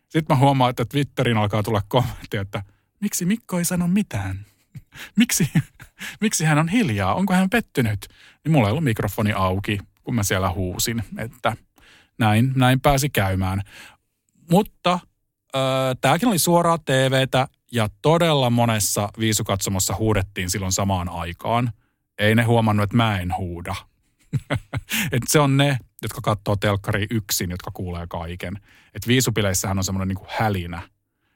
Sitten 0.08 0.36
mä 0.36 0.40
huomaan, 0.40 0.70
että 0.70 0.84
Twitterin 0.84 1.36
alkaa 1.36 1.62
tulla 1.62 1.82
kommentteja, 1.88 2.40
että 2.40 2.62
miksi 3.00 3.26
Mikko 3.26 3.58
ei 3.58 3.64
sano 3.64 3.88
mitään? 3.88 4.46
miksi, 5.18 5.50
miksi 6.20 6.44
hän 6.44 6.58
on 6.58 6.68
hiljaa? 6.68 7.14
Onko 7.14 7.34
hän 7.34 7.50
pettynyt? 7.50 8.08
Niin 8.44 8.52
mulla 8.52 8.68
ei 8.68 8.70
ollut 8.70 8.84
mikrofoni 8.84 9.32
auki, 9.32 9.78
kun 10.02 10.14
mä 10.14 10.22
siellä 10.22 10.50
huusin, 10.50 11.02
että 11.18 11.56
näin, 12.18 12.52
näin 12.56 12.80
pääsi 12.80 13.10
käymään. 13.10 13.62
Mutta 14.50 14.92
äh, 14.92 15.00
tämäkin 16.00 16.28
oli 16.28 16.38
suoraa 16.38 16.78
TVtä 16.78 17.48
ja 17.74 17.88
todella 18.02 18.50
monessa 18.50 19.08
viisukatsomossa 19.18 19.94
huudettiin 19.94 20.50
silloin 20.50 20.72
samaan 20.72 21.08
aikaan. 21.08 21.72
Ei 22.18 22.34
ne 22.34 22.42
huomannut, 22.42 22.84
että 22.84 22.96
mä 22.96 23.18
en 23.18 23.36
huuda. 23.36 23.74
Et 25.12 25.22
se 25.26 25.40
on 25.40 25.56
ne, 25.56 25.78
jotka 26.02 26.20
katsoo 26.20 26.56
telkkari 26.56 27.06
yksin, 27.10 27.50
jotka 27.50 27.70
kuulee 27.70 28.06
kaiken. 28.08 28.60
Et 28.94 29.06
viisupileissähän 29.06 29.78
on 29.78 29.84
semmoinen 29.84 30.08
niinku 30.08 30.26
hälinä, 30.28 30.82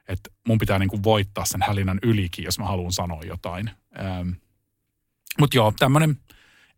että 0.09 0.31
mun 0.46 0.59
pitää 0.59 0.79
niinku 0.79 1.03
voittaa 1.03 1.44
sen 1.44 1.62
hälinän 1.62 1.98
ylikin, 2.03 2.44
jos 2.44 2.59
mä 2.59 2.64
haluan 2.64 2.92
sanoa 2.92 3.22
jotain. 3.22 3.70
Ähm. 4.01 4.31
Mutta 5.38 5.57
joo, 5.57 5.72
tämmöinen 5.79 6.16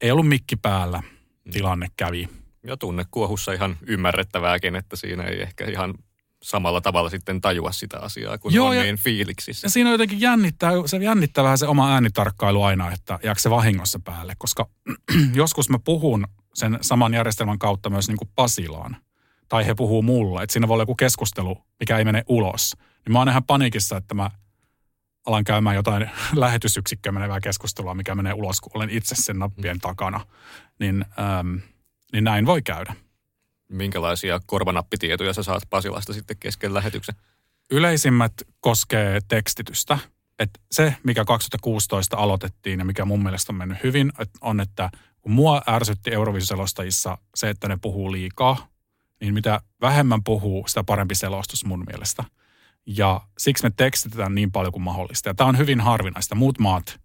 ei 0.01 0.11
ollut 0.11 0.29
mikki 0.29 0.57
päällä 0.57 1.03
mm. 1.45 1.53
tilanne 1.53 1.87
kävi. 1.97 2.29
Ja 2.67 2.77
tunnekuohussa 2.77 3.53
ihan 3.53 3.77
ymmärrettävääkin, 3.87 4.77
että 4.77 4.97
siinä 4.97 5.23
ei 5.23 5.43
ehkä 5.43 5.65
ihan 5.65 5.95
samalla 6.43 6.81
tavalla 6.81 7.11
sitten 7.11 7.41
tajua 7.41 7.73
sitä 7.73 7.99
asiaa, 7.99 8.39
kun 8.39 8.55
Joo, 8.55 8.69
on 8.69 8.77
ja, 8.77 8.83
niin 8.83 8.97
fiiliksissä. 8.97 9.67
Ja 9.67 9.71
siinä 9.71 9.91
on 9.91 9.95
jotenkin 9.95 10.21
jännittää, 10.21 10.73
se 10.87 10.97
jännittää 10.97 11.45
vähän 11.45 11.59
se 11.59 11.67
oma 11.67 11.93
äänitarkkailu 11.93 12.63
aina, 12.63 12.93
että 12.93 13.19
jääkö 13.23 13.41
se 13.41 13.51
vahingossa 13.51 14.01
päälle, 14.05 14.35
koska 14.39 14.67
joskus 15.35 15.69
mä 15.69 15.79
puhun 15.79 16.27
sen 16.55 16.79
saman 16.81 17.15
järjestelmän 17.15 17.59
kautta 17.59 17.91
myös 17.91 18.09
niin 18.09 18.19
kuin 18.19 18.31
Pasilaan. 18.35 18.97
Tai 19.49 19.67
he 19.67 19.75
puhuu 19.75 20.03
mulle, 20.03 20.43
että 20.43 20.53
siinä 20.53 20.69
voi 20.69 20.75
olla 20.75 20.83
joku 20.83 20.95
keskustelu, 20.95 21.59
mikä 21.81 21.99
ei 21.99 22.05
mene 22.05 22.25
ulos. 22.29 22.77
Niin 22.77 23.13
mä 23.13 23.19
oon 23.19 23.29
ihan 23.29 23.45
paniikissa, 23.45 23.97
että 23.97 24.15
mä 24.15 24.31
alan 25.27 25.45
käymään 25.45 25.77
jotain 25.77 26.11
lähetysyksikköä 26.35 27.13
menevää 27.13 27.41
keskustelua, 27.41 27.95
mikä 27.95 28.15
menee 28.15 28.33
ulos, 28.33 28.61
kun 28.61 28.73
olen 28.75 28.91
itse 28.91 29.15
sen 29.15 29.39
nappien 29.39 29.79
takana. 29.79 30.27
Niin, 30.79 31.05
äm, 31.41 31.61
niin 32.13 32.25
näin 32.25 32.47
voi 32.47 32.63
käydä 32.63 32.95
minkälaisia 33.71 34.41
korvanappitietoja 34.47 35.33
sä 35.33 35.43
saat 35.43 35.63
Pasilasta 35.71 36.13
sitten 36.13 36.37
kesken 36.41 36.75
lähetyksen? 36.75 37.15
Yleisimmät 37.71 38.33
koskee 38.61 39.21
tekstitystä. 39.29 39.99
Et 40.39 40.51
se, 40.71 40.95
mikä 41.03 41.25
2016 41.25 42.17
aloitettiin 42.17 42.79
ja 42.79 42.85
mikä 42.85 43.05
mun 43.05 43.23
mielestä 43.23 43.53
on 43.53 43.57
mennyt 43.57 43.83
hyvin, 43.83 44.13
on, 44.41 44.61
että 44.61 44.91
kun 45.21 45.33
mua 45.33 45.63
ärsytti 45.69 46.13
Euroviisuselostajissa 46.13 47.19
se, 47.35 47.51
että 47.51 47.69
ne 47.69 47.79
puhuu 47.83 48.13
liikaa, 48.13 48.69
niin 49.21 49.35
mitä 49.35 49.61
vähemmän 49.81 50.25
puhuu, 50.25 50.65
sitä 50.67 50.85
parempi 50.85 51.15
selostus 51.15 51.65
mun 51.65 51.85
mielestä. 51.87 52.25
Ja 52.87 53.21
siksi 53.39 53.63
me 53.63 53.71
tekstitetään 53.77 54.35
niin 54.35 54.53
paljon 54.53 54.73
kuin 54.73 54.83
mahdollista. 54.83 55.29
Ja 55.29 55.35
tämä 55.35 55.49
on 55.49 55.59
hyvin 55.59 55.81
harvinaista. 55.81 56.35
Muut 56.35 56.59
maat 56.59 57.01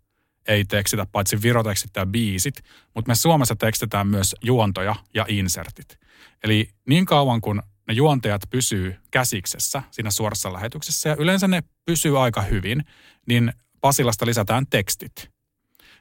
ei 0.47 0.65
tekstitä, 0.65 1.05
paitsi 1.11 1.41
Viro 1.41 1.63
tekstittää 1.63 2.05
biisit, 2.05 2.63
mutta 2.95 3.09
me 3.09 3.15
Suomessa 3.15 3.55
tekstitetään 3.55 4.07
myös 4.07 4.35
juontoja 4.41 4.95
ja 5.13 5.25
insertit. 5.27 5.99
Eli 6.43 6.69
niin 6.87 7.05
kauan 7.05 7.41
kun 7.41 7.61
ne 7.87 7.93
juontajat 7.93 8.41
pysyy 8.49 8.95
käsiksessä 9.11 9.83
siinä 9.91 10.11
suorassa 10.11 10.53
lähetyksessä, 10.53 11.09
ja 11.09 11.15
yleensä 11.19 11.47
ne 11.47 11.63
pysyy 11.85 12.23
aika 12.23 12.41
hyvin, 12.41 12.85
niin 13.27 13.53
Pasilasta 13.81 14.25
lisätään 14.25 14.65
tekstit. 14.69 15.31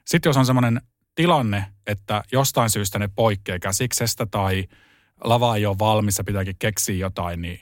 Sitten 0.05 0.31
jos 0.31 0.37
on 0.37 0.46
semmoinen 0.46 0.81
tilanne, 1.14 1.66
että 1.87 2.22
jostain 2.33 2.70
syystä 2.70 2.98
ne 2.98 3.09
poikkeaa 3.09 3.59
käsiksestä 3.59 4.27
tai 4.27 4.64
lava 5.24 5.57
ei 5.57 5.66
ole 5.66 5.79
valmis 5.79 6.18
ja 6.18 6.24
pitääkin 6.24 6.57
keksiä 6.59 6.96
jotain, 6.96 7.42
niin, 7.42 7.61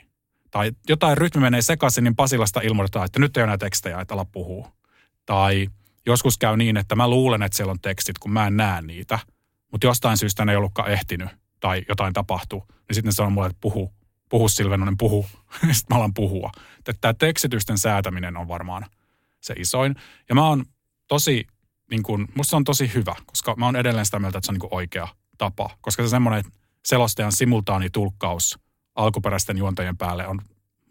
tai 0.51 0.71
jotain 0.89 1.17
rytmi 1.17 1.41
menee 1.41 1.61
sekaisin, 1.61 2.03
niin 2.03 2.15
Pasilasta 2.15 2.61
ilmoitetaan, 2.61 3.05
että 3.05 3.19
nyt 3.19 3.37
ei 3.37 3.41
ole 3.41 3.43
enää 3.43 3.57
tekstejä, 3.57 4.01
että 4.01 4.13
ala 4.13 4.25
puhuu. 4.25 4.67
Tai 5.25 5.67
joskus 6.05 6.37
käy 6.37 6.57
niin, 6.57 6.77
että 6.77 6.95
mä 6.95 7.07
luulen, 7.07 7.43
että 7.43 7.55
siellä 7.55 7.71
on 7.71 7.79
tekstit, 7.81 8.19
kun 8.19 8.31
mä 8.31 8.47
en 8.47 8.57
näe 8.57 8.81
niitä, 8.81 9.19
mutta 9.71 9.87
jostain 9.87 10.17
syystä 10.17 10.45
ne 10.45 10.51
ei 10.51 10.55
ollutkaan 10.55 10.91
ehtinyt 10.91 11.29
tai 11.63 11.83
jotain 11.89 12.13
tapahtuu, 12.13 12.63
niin 12.69 12.95
sitten 12.95 13.07
ne 13.07 13.11
sanoo 13.11 13.29
mulle, 13.29 13.47
että 13.47 13.61
puhu, 13.61 13.93
puhu 14.29 14.49
Silvenonen, 14.49 14.97
puhu. 14.97 15.25
sitten 15.61 15.85
mä 15.89 15.95
alan 15.95 16.13
puhua. 16.13 16.51
Tämä 17.01 17.13
tekstitysten 17.13 17.77
säätäminen 17.77 18.37
on 18.37 18.47
varmaan 18.47 18.85
se 19.41 19.53
isoin. 19.57 19.95
Ja 20.29 20.35
mä 20.35 20.47
oon 20.47 20.65
tosi, 21.07 21.47
niin 21.91 22.03
kun, 22.03 22.27
musta 22.35 22.49
se 22.49 22.55
on 22.55 22.63
tosi 22.63 22.93
hyvä, 22.93 23.15
koska 23.25 23.55
mä 23.55 23.65
oon 23.65 23.75
edelleen 23.75 24.05
sitä 24.05 24.19
mieltä, 24.19 24.37
että 24.37 24.45
se 24.45 24.51
on 24.51 24.59
niin 24.59 24.69
oikea 24.71 25.07
tapa. 25.37 25.69
Koska 25.81 26.03
se 26.03 26.09
semmoinen 26.09 26.43
selostajan 26.85 27.31
simultaani 27.31 27.89
tulkkaus 27.89 28.59
alkuperäisten 28.95 29.57
juontajien 29.57 29.97
päälle 29.97 30.27
on 30.27 30.41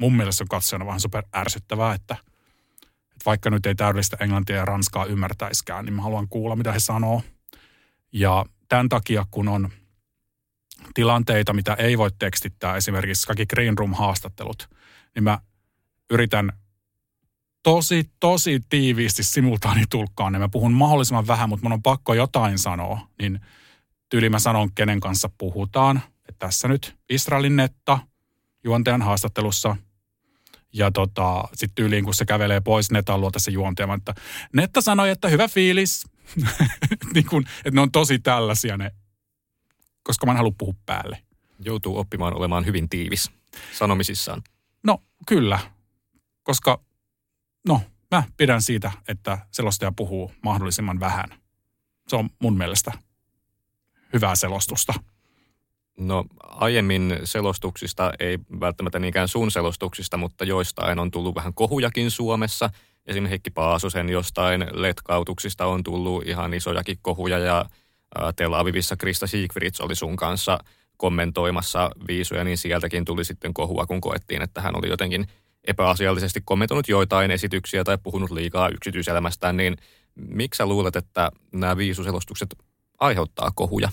mun 0.01 0.17
mielestä 0.17 0.45
katsojana 0.51 0.87
vähän 0.87 1.01
super 1.01 1.25
ärsyttävää, 1.37 1.95
että, 1.95 2.17
että 2.85 3.25
vaikka 3.27 3.51
nyt 3.51 3.67
ei 3.67 3.75
täydellistä 3.75 4.17
englantia 4.21 4.57
ja 4.57 4.65
ranskaa 4.65 5.05
ymmärtäiskään, 5.05 5.85
niin 5.85 5.95
mä 5.95 6.03
haluan 6.03 6.29
kuulla, 6.29 6.57
mitä 6.57 6.73
he 6.73 6.81
sanoo. 6.81 7.23
Ja 8.13 8.47
tämän 8.69 8.89
takia, 8.89 9.27
kun 9.31 9.49
on 9.49 9.71
tilanteita, 10.95 11.53
mitä 11.53 11.75
ei 11.75 11.99
voi 11.99 12.11
tekstittää, 12.19 12.77
esimerkiksi 12.77 13.27
kaikki 13.27 13.47
Green 13.47 13.79
Room-haastattelut, 13.79 14.71
niin 15.15 15.25
mä 15.25 15.39
yritän 16.11 16.53
tosi, 17.63 18.11
tosi 18.21 18.61
tiiviisti 18.69 19.25
simultaanitulkkaan, 19.25 20.33
niin 20.33 20.41
mä 20.41 20.49
puhun 20.49 20.73
mahdollisimman 20.73 21.27
vähän, 21.27 21.49
mutta 21.49 21.65
mun 21.65 21.73
on 21.73 21.83
pakko 21.83 22.15
jotain 22.15 22.59
sanoa, 22.59 23.09
niin 23.23 23.41
tyyli 24.09 24.29
mä 24.29 24.39
sanon, 24.39 24.75
kenen 24.75 25.01
kanssa 25.01 25.31
puhutaan. 25.39 26.03
Että 26.29 26.47
tässä 26.47 26.69
nyt 26.69 26.97
Israelin 27.09 27.57
netta 27.57 27.99
juontajan 28.65 29.03
haastattelussa. 29.03 29.77
Ja 30.73 30.91
tota, 30.91 31.45
sitten 31.53 31.75
tyyliin, 31.75 32.05
kun 32.05 32.15
se 32.15 32.25
kävelee 32.25 32.61
pois 32.61 32.91
Netan 32.91 33.21
luo 33.21 33.31
tässä 33.31 33.51
juontaja, 33.51 33.95
että 33.95 34.15
Netta 34.53 34.81
sanoi, 34.81 35.11
että 35.11 35.29
hyvä 35.29 35.49
fiilis. 35.49 36.05
niin 37.15 37.27
kun, 37.27 37.45
että 37.57 37.71
ne 37.71 37.81
on 37.81 37.93
tosi 37.93 38.19
tällaisia 38.19 38.77
ne 38.77 38.91
koska 40.03 40.27
mä 40.27 40.33
en 40.33 40.37
halua 40.37 40.55
puhua 40.59 40.75
päälle. 40.87 41.23
Joutuu 41.65 41.99
oppimaan 41.99 42.37
olemaan 42.37 42.67
hyvin 42.67 42.89
tiivis 42.89 43.31
sanomisissaan. 43.73 44.43
No 44.83 44.99
kyllä, 45.27 45.59
koska 46.43 46.81
no 47.69 47.81
mä 48.11 48.23
pidän 48.37 48.63
siitä, 48.63 48.93
että 49.09 49.39
selostaja 49.51 49.93
puhuu 49.97 50.33
mahdollisimman 50.43 51.01
vähän. 51.01 51.29
Se 52.09 52.17
on 52.17 52.31
mun 52.39 52.59
mielestä 52.59 52.93
hyvää 54.13 54.35
selostusta. 54.35 54.95
No 55.99 56.25
aiemmin 56.43 57.19
selostuksista, 57.25 58.13
ei 58.19 58.39
välttämättä 58.61 58.99
niinkään 58.99 59.29
sun 59.29 59.51
selostuksista, 59.51 60.17
mutta 60.17 60.45
joistain 60.45 60.99
on 60.99 61.11
tullut 61.11 61.35
vähän 61.35 61.55
kohujakin 61.55 62.11
Suomessa. 62.11 62.71
Esimerkiksi 63.07 63.31
Heikki 63.31 63.51
Paasosen 63.51 64.09
jostain 64.09 64.67
letkautuksista 64.73 65.67
on 65.67 65.83
tullut 65.83 66.27
ihan 66.27 66.55
isojakin 66.55 66.99
kohuja 67.03 67.39
ja 67.39 67.65
Tel 68.37 68.53
Avivissa 68.53 68.97
Krista 68.97 69.27
Siegfrieds 69.27 69.81
oli 69.81 69.95
sun 69.95 70.17
kanssa 70.17 70.59
kommentoimassa 70.97 71.91
viisuja, 72.09 72.45
niin 72.45 72.59
sieltäkin 72.59 73.05
tuli 73.05 73.25
sitten 73.25 73.55
kohua, 73.55 73.87
kun 73.87 74.01
koettiin, 74.01 74.43
että 74.43 74.61
hän 74.61 74.79
oli 74.79 74.89
jotenkin 74.89 75.27
epäasiallisesti 75.65 76.41
kommentoinut 76.45 76.89
joitain 76.89 77.31
esityksiä 77.31 77.85
tai 77.85 77.99
puhunut 78.03 78.31
liikaa 78.31 78.69
yksityiselämästään, 78.69 79.57
niin 79.57 79.77
miksi 80.15 80.59
sä 80.59 80.67
luulet, 80.67 80.97
että 80.97 81.31
nämä 81.53 81.77
viisuselostukset 81.77 82.57
aiheuttaa 83.01 83.51
kohuja? 83.55 83.89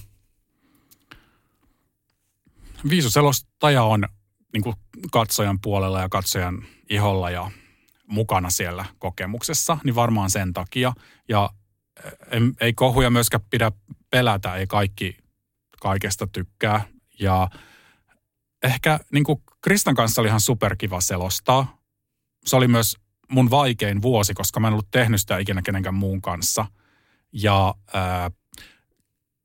Viisuselostaja 2.89 3.84
on 3.84 4.05
niin 4.53 4.63
kuin 4.63 4.75
katsojan 5.12 5.60
puolella 5.62 6.01
ja 6.01 6.10
katsojan 6.10 6.65
iholla 6.89 7.29
ja 7.29 7.51
mukana 8.08 8.49
siellä 8.49 8.86
kokemuksessa, 8.99 9.77
niin 9.84 9.95
varmaan 9.95 10.29
sen 10.29 10.53
takia. 10.53 10.93
Ja 11.29 11.49
ei 12.62 12.73
kohuja 12.73 13.10
myöskään 13.10 13.43
pidä 13.49 13.71
pelätä, 14.09 14.55
ei 14.55 14.67
kaikki 14.67 15.17
kaikesta 15.81 16.27
tykkää. 16.27 16.81
Ja 17.19 17.49
ehkä 18.63 18.99
niin 19.13 19.23
kuin 19.23 19.41
Kristan 19.61 19.95
kanssa 19.95 20.21
oli 20.21 20.27
ihan 20.27 20.41
superkiva 20.41 21.01
selostaa. 21.01 21.77
Se 22.45 22.55
oli 22.55 22.67
myös 22.67 22.97
mun 23.31 23.49
vaikein 23.49 24.01
vuosi, 24.01 24.33
koska 24.33 24.59
mä 24.59 24.67
en 24.67 24.73
ollut 24.73 24.91
tehnyt 24.91 25.21
sitä 25.21 25.37
ikinä 25.37 25.61
kenenkään 25.61 25.95
muun 25.95 26.21
kanssa. 26.21 26.65
Ja 27.33 27.75
ää, 27.93 28.31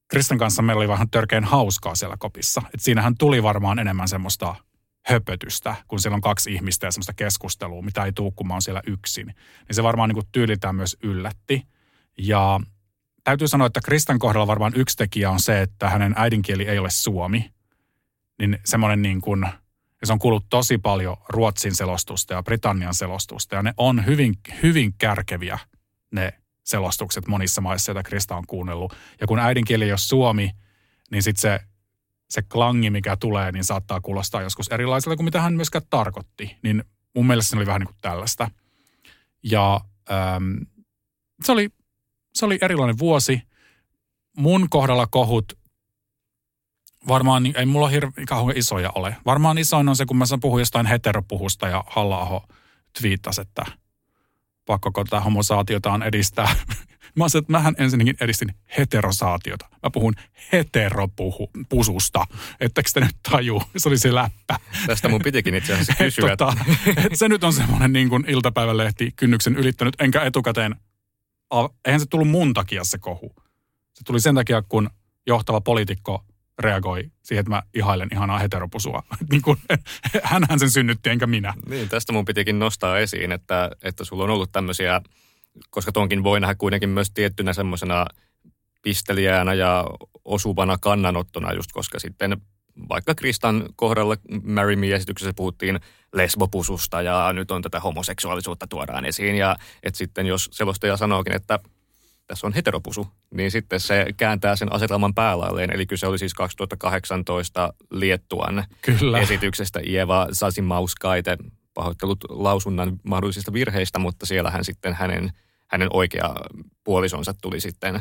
Kristan 0.08 0.38
kanssa 0.38 0.62
meillä 0.62 0.80
oli 0.80 0.88
vähän 0.88 1.10
törkeän 1.10 1.44
hauskaa 1.44 1.94
siellä 1.94 2.16
kopissa. 2.18 2.62
Et 2.74 2.80
siinähän 2.80 3.14
tuli 3.18 3.42
varmaan 3.42 3.78
enemmän 3.78 4.08
semmoista 4.08 4.54
höpötystä, 5.06 5.76
kun 5.88 6.00
siellä 6.00 6.14
on 6.14 6.20
kaksi 6.20 6.52
ihmistä 6.52 6.86
ja 6.86 6.90
semmoista 6.90 7.12
keskustelua, 7.12 7.82
mitä 7.82 8.04
ei 8.04 8.12
tuu, 8.12 8.30
kun 8.30 8.46
mä 8.46 8.54
oon 8.54 8.62
siellä 8.62 8.82
yksin. 8.86 9.26
Niin 9.26 9.74
se 9.74 9.82
varmaan 9.82 10.08
niin 10.08 10.24
kuin 10.32 10.58
myös 10.72 10.96
yllätti. 11.02 11.66
Ja 12.18 12.60
täytyy 13.24 13.48
sanoa, 13.48 13.66
että 13.66 13.80
Kristan 13.84 14.18
kohdalla 14.18 14.46
varmaan 14.46 14.72
yksi 14.76 14.96
tekijä 14.96 15.30
on 15.30 15.40
se, 15.40 15.62
että 15.62 15.90
hänen 15.90 16.14
äidinkieli 16.16 16.68
ei 16.68 16.78
ole 16.78 16.90
suomi. 16.90 17.50
Niin 18.38 18.58
semmoinen 18.64 19.02
niin 19.02 19.20
kuin, 19.20 19.46
ja 20.00 20.06
se 20.06 20.12
on 20.12 20.18
kuullut 20.18 20.46
tosi 20.50 20.78
paljon 20.78 21.16
Ruotsin 21.28 21.76
selostusta 21.76 22.34
ja 22.34 22.42
Britannian 22.42 22.94
selostusta. 22.94 23.54
Ja 23.54 23.62
ne 23.62 23.74
on 23.76 24.06
hyvin, 24.06 24.34
hyvin 24.62 24.94
kärkeviä 24.98 25.58
ne 26.10 26.32
selostukset 26.64 27.26
monissa 27.26 27.60
maissa, 27.60 27.90
joita 27.90 28.08
Krista 28.08 28.36
on 28.36 28.46
kuunnellut. 28.46 28.96
Ja 29.20 29.26
kun 29.26 29.38
äidinkieli 29.38 29.84
ei 29.84 29.92
ole 29.92 29.98
suomi, 29.98 30.50
niin 31.10 31.22
sitten 31.22 31.40
se, 31.40 31.60
se 32.30 32.42
klangi, 32.42 32.90
mikä 32.90 33.16
tulee, 33.16 33.52
niin 33.52 33.64
saattaa 33.64 34.00
kuulostaa 34.00 34.42
joskus 34.42 34.68
erilaiselta 34.68 35.16
kuin 35.16 35.24
mitä 35.24 35.40
hän 35.40 35.54
myöskään 35.54 35.84
tarkoitti. 35.90 36.56
Niin 36.62 36.84
mun 37.14 37.26
mielestä 37.26 37.50
se 37.50 37.56
oli 37.56 37.66
vähän 37.66 37.80
niin 37.80 37.88
kuin 37.88 37.98
tällaista. 38.02 38.50
Ja 39.42 39.80
äm, 40.36 40.66
se, 41.42 41.52
oli, 41.52 41.70
se 42.34 42.46
oli 42.46 42.58
erilainen 42.60 42.98
vuosi. 42.98 43.42
Mun 44.36 44.70
kohdalla 44.70 45.06
kohut 45.06 45.52
varmaan, 47.08 47.46
ei 47.56 47.66
mulla 47.66 47.88
hirveän 47.88 48.26
kauhean 48.26 48.58
isoja 48.58 48.92
ole. 48.94 49.16
Varmaan 49.26 49.58
isoin 49.58 49.88
on 49.88 49.96
se, 49.96 50.06
kun 50.06 50.16
mä 50.16 50.24
puhun 50.40 50.60
jostain 50.60 50.86
heteropuhusta 50.86 51.68
ja 51.68 51.84
halla 51.86 52.46
twiittasi, 53.00 53.40
että– 53.40 53.64
pakko 54.66 54.90
tätä 55.04 55.20
homosaationtaan 55.20 56.02
edistää. 56.02 56.48
Mä 57.16 57.28
sanoin, 57.28 57.42
että 57.42 57.52
mähän 57.52 57.74
ensinnäkin 57.78 58.16
edistin 58.20 58.54
heterosaatiota. 58.78 59.68
Mä 59.82 59.90
puhun 59.90 60.14
heteropususta. 60.52 62.24
Ettekö 62.60 62.90
te 62.94 63.00
nyt 63.00 63.16
taju? 63.30 63.62
Se 63.76 63.88
oli 63.88 63.98
se 63.98 64.14
läppä. 64.14 64.58
Tästä 64.86 65.08
mun 65.08 65.20
pitikin 65.24 65.54
itse 65.54 65.72
asiassa 65.72 65.94
kysyä. 66.04 66.32
Et, 66.32 66.38
tota, 66.38 66.56
et 66.96 67.18
se 67.18 67.28
nyt 67.28 67.44
on 67.44 67.52
semmoinen 67.52 67.92
niin 67.92 68.08
kuin 68.08 68.24
iltapäivälehti 68.28 69.12
kynnyksen 69.16 69.56
ylittänyt, 69.56 69.94
enkä 69.98 70.22
etukäteen, 70.22 70.76
eihän 71.84 72.00
se 72.00 72.06
tullut 72.06 72.28
mun 72.28 72.54
takia 72.54 72.84
se 72.84 72.98
kohu. 72.98 73.34
Se 73.94 74.04
tuli 74.06 74.20
sen 74.20 74.34
takia, 74.34 74.62
kun 74.62 74.90
johtava 75.26 75.60
poliitikko 75.60 76.24
reagoi 76.58 77.10
siihen, 77.22 77.40
että 77.40 77.50
mä 77.50 77.62
ihailen 77.74 78.08
ihanaa 78.12 78.38
heteropusua. 78.38 79.02
niin 79.30 79.42
kuin, 79.42 79.58
hänhän 80.22 80.58
sen 80.58 80.70
synnytti, 80.70 81.10
enkä 81.10 81.26
minä. 81.26 81.54
Niin, 81.68 81.88
tästä 81.88 82.12
mun 82.12 82.24
pitikin 82.24 82.58
nostaa 82.58 82.98
esiin, 82.98 83.32
että, 83.32 83.70
että 83.82 84.04
sulla 84.04 84.24
on 84.24 84.30
ollut 84.30 84.52
tämmöisiä, 84.52 85.00
koska 85.70 85.92
tonkin 85.92 86.24
voi 86.24 86.40
nähdä 86.40 86.54
kuitenkin 86.54 86.88
myös 86.88 87.10
tiettynä 87.10 87.52
semmoisena 87.52 88.06
pistelijänä 88.82 89.54
ja 89.54 89.84
osuvana 90.24 90.78
kannanottona, 90.80 91.52
just 91.52 91.72
koska 91.72 91.98
sitten 91.98 92.36
vaikka 92.88 93.14
Kristan 93.14 93.64
kohdalla 93.76 94.16
Marry 94.42 94.76
Me-esityksessä 94.76 95.32
puhuttiin 95.36 95.80
lesbopususta 96.14 97.02
ja 97.02 97.32
nyt 97.32 97.50
on 97.50 97.62
tätä 97.62 97.80
homoseksuaalisuutta 97.80 98.66
tuodaan 98.66 99.04
esiin. 99.04 99.36
Ja 99.36 99.56
että 99.82 99.98
sitten 99.98 100.26
jos 100.26 100.48
selostaja 100.52 100.96
sanookin, 100.96 101.36
että 101.36 101.58
tässä 102.26 102.46
on 102.46 102.52
heteropusu, 102.52 103.06
niin 103.34 103.50
sitten 103.50 103.80
se 103.80 104.06
kääntää 104.16 104.56
sen 104.56 104.72
asetelman 104.72 105.14
päälailleen. 105.14 105.74
Eli 105.74 105.86
kyse 105.86 106.06
oli 106.06 106.18
siis 106.18 106.34
2018 106.34 107.74
Liettuan 107.90 108.64
Kyllä. 108.82 109.18
esityksestä 109.18 109.80
Ieva 109.86 110.28
Sasimauskaite, 110.32 111.38
pahoittelut 111.74 112.24
lausunnan 112.28 113.00
mahdollisista 113.02 113.52
virheistä, 113.52 113.98
mutta 113.98 114.26
siellähän 114.26 114.64
sitten 114.64 114.94
hänen, 114.94 115.30
hänen 115.66 115.88
oikea 115.92 116.34
puolisonsa 116.84 117.34
tuli 117.42 117.60
sitten 117.60 118.00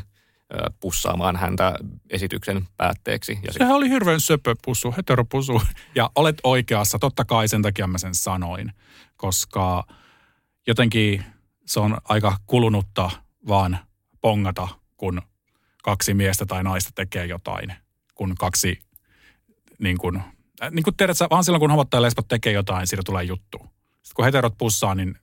pussaamaan 0.79 1.35
häntä 1.35 1.75
esityksen 2.09 2.67
päätteeksi. 2.77 3.39
Ja 3.43 3.53
Sehän 3.53 3.75
oli 3.75 3.89
hirveän 3.89 4.21
söpöpusu, 4.21 4.93
heteropusu. 4.97 5.61
Ja 5.95 6.09
olet 6.15 6.37
oikeassa, 6.43 6.99
totta 6.99 7.25
kai 7.25 7.47
sen 7.47 7.61
takia 7.61 7.87
mä 7.87 7.97
sen 7.97 8.15
sanoin, 8.15 8.71
koska 9.17 9.87
jotenkin 10.67 11.23
se 11.65 11.79
on 11.79 11.97
aika 12.03 12.37
kulunutta 12.45 13.11
vaan 13.47 13.77
pongata, 14.21 14.67
kun 14.97 15.21
kaksi 15.83 16.13
miestä 16.13 16.45
tai 16.45 16.63
naista 16.63 16.91
tekee 16.95 17.25
jotain, 17.25 17.73
kun 18.15 18.35
kaksi, 18.39 18.79
niin 19.79 19.97
kuin, 19.97 20.17
äh, 20.63 20.71
niin 20.71 20.83
kuin 20.83 20.95
tiedät, 20.95 21.17
vaan 21.29 21.43
silloin 21.43 21.59
kun 21.59 21.71
homot 21.71 21.89
tai 21.89 22.01
lesbot 22.01 22.27
tekee 22.27 22.53
jotain, 22.53 22.87
siitä 22.87 23.03
tulee 23.05 23.23
juttu. 23.23 23.57
Sitten 23.57 24.15
kun 24.15 24.25
heterot 24.25 24.57
pussaa, 24.57 24.95
niin 24.95 25.15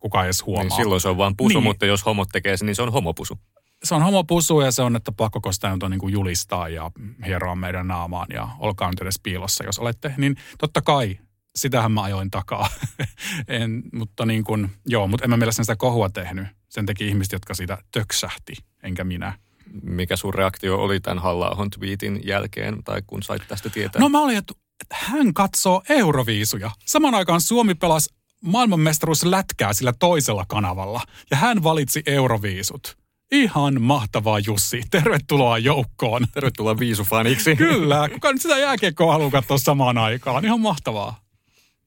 kukaan 0.00 0.24
ei 0.24 0.26
edes 0.26 0.46
huomaa. 0.46 0.64
Niin 0.64 0.76
silloin 0.76 1.00
se 1.00 1.08
on 1.08 1.18
vaan 1.18 1.36
pusu, 1.36 1.58
niin. 1.58 1.64
mutta 1.64 1.86
jos 1.86 2.06
homot 2.06 2.28
tekee 2.32 2.56
sen, 2.56 2.66
niin 2.66 2.76
se 2.76 2.82
on 2.82 2.92
homopusu. 2.92 3.38
Se 3.84 3.94
on 3.94 4.02
homopusu 4.02 4.60
ja 4.60 4.70
se 4.70 4.82
on, 4.82 4.96
että 4.96 5.12
pakko 5.12 5.40
nyt 5.72 5.82
on 5.82 5.90
niin 5.90 6.00
kuin 6.00 6.12
julistaa 6.12 6.68
ja 6.68 6.90
hieroa 7.26 7.54
meidän 7.54 7.88
naamaan 7.88 8.26
ja 8.30 8.48
olkaa 8.58 8.90
nyt 8.90 9.00
edes 9.00 9.20
piilossa, 9.22 9.64
jos 9.64 9.78
olette. 9.78 10.14
Niin 10.16 10.36
totta 10.58 10.82
kai, 10.82 11.18
sitähän 11.56 11.92
mä 11.92 12.02
ajoin 12.02 12.30
takaa. 12.30 12.68
en, 13.48 13.82
mutta 13.92 14.26
niin 14.26 14.44
kuin, 14.44 14.70
joo, 14.86 15.06
mutta 15.06 15.24
en 15.24 15.30
mä 15.30 15.36
mielestäni 15.36 15.64
sitä 15.64 15.76
kohua 15.76 16.10
tehnyt 16.10 16.46
sen 16.68 16.86
teki 16.86 17.08
ihmiset, 17.08 17.32
jotka 17.32 17.54
siitä 17.54 17.78
töksähti, 17.92 18.54
enkä 18.82 19.04
minä. 19.04 19.38
Mikä 19.82 20.16
sun 20.16 20.34
reaktio 20.34 20.76
oli 20.76 21.00
tämän 21.00 21.18
halla 21.18 21.68
tweetin 21.78 22.20
jälkeen, 22.24 22.84
tai 22.84 23.02
kun 23.06 23.22
sait 23.22 23.42
tästä 23.48 23.70
tietää? 23.70 24.00
No 24.00 24.08
mä 24.08 24.20
olin, 24.20 24.36
että 24.36 24.54
hän 24.92 25.34
katsoo 25.34 25.82
Euroviisuja. 25.88 26.70
Saman 26.84 27.14
aikaan 27.14 27.40
Suomi 27.40 27.74
pelasi 27.74 28.14
maailmanmestaruus 28.40 29.24
lätkää 29.24 29.72
sillä 29.72 29.92
toisella 29.98 30.44
kanavalla, 30.48 31.02
ja 31.30 31.36
hän 31.36 31.62
valitsi 31.62 32.02
Euroviisut. 32.06 33.05
Ihan 33.32 33.82
mahtavaa 33.82 34.38
Jussi. 34.38 34.82
Tervetuloa 34.90 35.58
joukkoon. 35.58 36.26
Tervetuloa 36.34 36.78
viisufaniksi. 36.78 37.56
Kyllä. 37.56 38.08
Kuka 38.08 38.32
nyt 38.32 38.42
sitä 38.42 38.58
jääkiekkoa 38.58 39.12
haluaa 39.12 39.30
katsoa 39.30 39.58
samaan 39.58 39.98
aikaan? 39.98 40.44
Ihan 40.44 40.60
mahtavaa. 40.60 41.20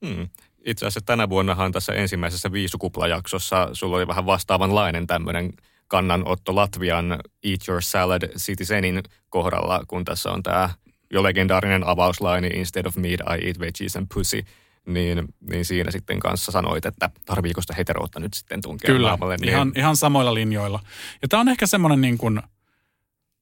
Hmm 0.06 0.28
itse 0.64 0.86
asiassa 0.86 1.00
tänä 1.06 1.28
vuonnahan 1.28 1.72
tässä 1.72 1.92
ensimmäisessä 1.92 2.52
viisukuplajaksossa 2.52 3.68
sulla 3.72 3.96
oli 3.96 4.06
vähän 4.06 4.26
vastaavanlainen 4.26 5.06
tämmöinen 5.06 5.52
kannanotto 5.88 6.56
Latvian 6.56 7.18
Eat 7.42 7.68
Your 7.68 7.82
Salad 7.82 8.28
Citizenin 8.38 9.02
kohdalla, 9.28 9.84
kun 9.88 10.04
tässä 10.04 10.30
on 10.30 10.42
tämä 10.42 10.70
jo 11.10 11.22
legendaarinen 11.22 11.86
avauslaini 11.86 12.48
Instead 12.48 12.86
of 12.86 12.96
meat, 12.96 13.20
I 13.20 13.46
eat 13.46 13.58
veggies 13.58 13.96
and 13.96 14.06
pussy. 14.14 14.42
Niin, 14.86 15.24
niin 15.50 15.64
siinä 15.64 15.90
sitten 15.90 16.20
kanssa 16.20 16.52
sanoit, 16.52 16.86
että 16.86 17.10
tarviiko 17.26 17.60
sitä 17.60 17.74
heteroutta 17.74 18.20
nyt 18.20 18.34
sitten 18.34 18.62
tunkea 18.62 18.86
Kyllä, 18.86 19.08
naamalle, 19.08 19.36
niin... 19.36 19.48
ihan, 19.48 19.72
ihan 19.76 19.96
samoilla 19.96 20.34
linjoilla. 20.34 20.80
Ja 21.22 21.28
tämä 21.28 21.40
on 21.40 21.48
ehkä 21.48 21.66
semmoinen 21.66 22.00
niin 22.00 22.18
kuin, 22.18 22.42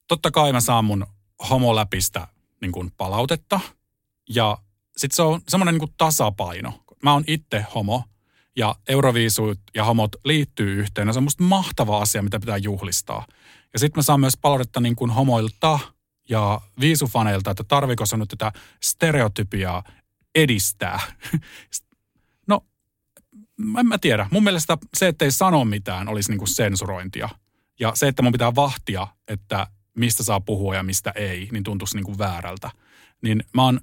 totta 0.09 0.31
kai 0.31 0.53
mä 0.53 0.61
saan 0.61 0.85
mun 0.85 1.07
homoläpistä 1.51 2.29
niin 2.61 2.73
kuin 2.73 2.93
palautetta. 2.97 3.61
Ja 4.29 4.59
sitten 4.97 5.17
se 5.17 5.23
on 5.23 5.41
semmoinen 5.49 5.75
niin 5.75 5.81
kuin 5.81 5.95
tasapaino 5.99 6.73
mä 7.03 7.13
oon 7.13 7.25
itse 7.27 7.65
homo 7.75 8.05
ja 8.57 8.77
euroviisut 8.89 9.61
ja 9.75 9.85
homot 9.85 10.17
liittyy 10.25 10.81
yhteen. 10.81 11.09
Ja 11.09 11.13
se 11.13 11.19
on 11.19 11.23
musta 11.23 11.43
mahtava 11.43 11.99
asia, 11.99 12.23
mitä 12.23 12.41
pitää 12.41 12.57
juhlistaa. 12.57 13.27
Ja 13.73 13.79
sitten 13.79 13.99
mä 13.99 14.03
saan 14.03 14.21
myös 14.21 14.37
palautetta 14.37 14.81
niin 14.81 14.97
kuin 14.97 15.11
homoilta 15.11 15.79
ja 16.29 16.61
viisufaneilta, 16.81 17.51
että 17.51 17.65
tarviko 17.65 18.07
se 18.07 18.17
nyt 18.17 18.29
tätä 18.29 18.53
stereotypiaa 18.83 19.83
edistää. 20.43 21.01
No, 22.47 22.65
en 23.79 23.87
mä 23.87 23.99
tiedä. 23.99 24.29
Mun 24.31 24.45
mielestä 24.45 24.79
se, 24.97 25.09
että 25.09 25.25
ei 25.25 25.33
sano 25.33 25.65
mitään, 25.65 26.09
olisi 26.09 26.31
niin 26.31 26.39
kuin 26.39 26.49
sensurointia. 26.49 27.29
Ja 27.81 27.93
se, 27.95 28.09
että 28.09 28.23
mun 28.23 28.33
pitää 28.33 28.55
vahtia, 28.55 29.07
että 29.29 29.67
mistä 29.97 30.23
saa 30.23 30.41
puhua 30.41 30.75
ja 30.75 30.83
mistä 30.83 31.13
ei, 31.15 31.49
niin 31.53 31.65
tuntuisi 31.65 31.97
niin 31.97 32.05
kuin 32.05 32.19
väärältä. 32.19 32.71
Niin 33.23 33.45
mä 33.55 33.65
oon 33.65 33.81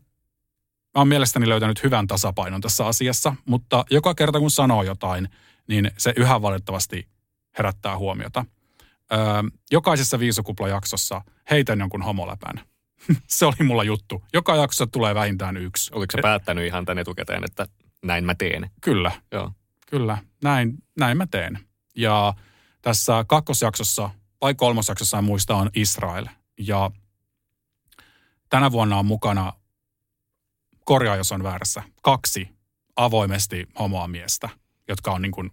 mä 0.95 1.01
oon 1.01 1.07
mielestäni 1.07 1.49
löytänyt 1.49 1.83
hyvän 1.83 2.07
tasapainon 2.07 2.61
tässä 2.61 2.85
asiassa, 2.85 3.35
mutta 3.45 3.85
joka 3.91 4.15
kerta 4.15 4.39
kun 4.39 4.51
sanoo 4.51 4.83
jotain, 4.83 5.29
niin 5.67 5.91
se 5.97 6.13
yhä 6.17 6.41
valitettavasti 6.41 7.07
herättää 7.57 7.97
huomiota. 7.97 8.45
Öö, 9.13 9.19
jokaisessa 9.71 10.19
viisukuplajaksossa 10.19 11.21
heitän 11.49 11.79
jonkun 11.79 12.01
homoläpän. 12.01 12.61
Se 13.27 13.45
oli 13.45 13.63
mulla 13.63 13.83
juttu. 13.83 14.23
Joka 14.33 14.55
jaksossa 14.55 14.87
tulee 14.87 15.15
vähintään 15.15 15.57
yksi. 15.57 15.91
Oliko 15.93 16.11
se 16.11 16.21
päättänyt 16.21 16.65
ihan 16.65 16.85
tän 16.85 16.99
etukäteen, 16.99 17.43
että 17.43 17.67
näin 18.03 18.25
mä 18.25 18.35
teen? 18.35 18.69
Kyllä. 18.81 19.11
Joo. 19.31 19.51
Kyllä, 19.89 20.17
näin, 20.43 20.73
näin 20.99 21.17
mä 21.17 21.27
teen. 21.27 21.59
Ja 21.95 22.33
tässä 22.81 23.25
kakkosjaksossa 23.27 24.09
vai 24.41 24.55
kolmosjaksossa 24.55 25.17
en 25.17 25.23
muista 25.23 25.55
on 25.55 25.69
Israel. 25.75 26.25
Ja 26.57 26.91
tänä 28.49 28.71
vuonna 28.71 28.99
on 28.99 29.05
mukana 29.05 29.53
korjaa 30.85 31.15
jos 31.15 31.31
on 31.31 31.43
väärässä, 31.43 31.83
kaksi 32.01 32.49
avoimesti 32.95 33.67
homoa 33.79 34.07
miestä, 34.07 34.49
jotka 34.87 35.11
on 35.11 35.21
niin 35.21 35.31
kuin 35.31 35.51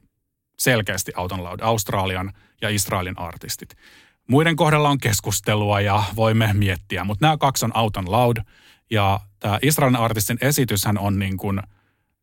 selkeästi 0.59 1.13
auton 1.17 1.45
loud, 1.45 1.61
Australian 1.61 2.33
ja 2.63 2.69
Israelin 2.69 3.19
artistit. 3.19 3.77
Muiden 4.29 4.57
kohdalla 4.57 4.89
on 4.89 4.99
keskustelua 4.99 5.81
ja 5.81 6.05
voimme 6.17 6.51
miettiä, 6.53 7.05
mutta 7.05 7.27
nämä 7.27 7.37
kaksi 7.37 7.65
on 7.65 7.77
auton 7.77 8.11
loud. 8.11 8.37
Ja 8.91 9.21
tämä 9.39 9.59
Israelin 9.63 9.97
artistin 9.97 10.39
esityshän 10.41 10.99
on 10.99 11.19
niin 11.19 11.37
kuin 11.37 11.63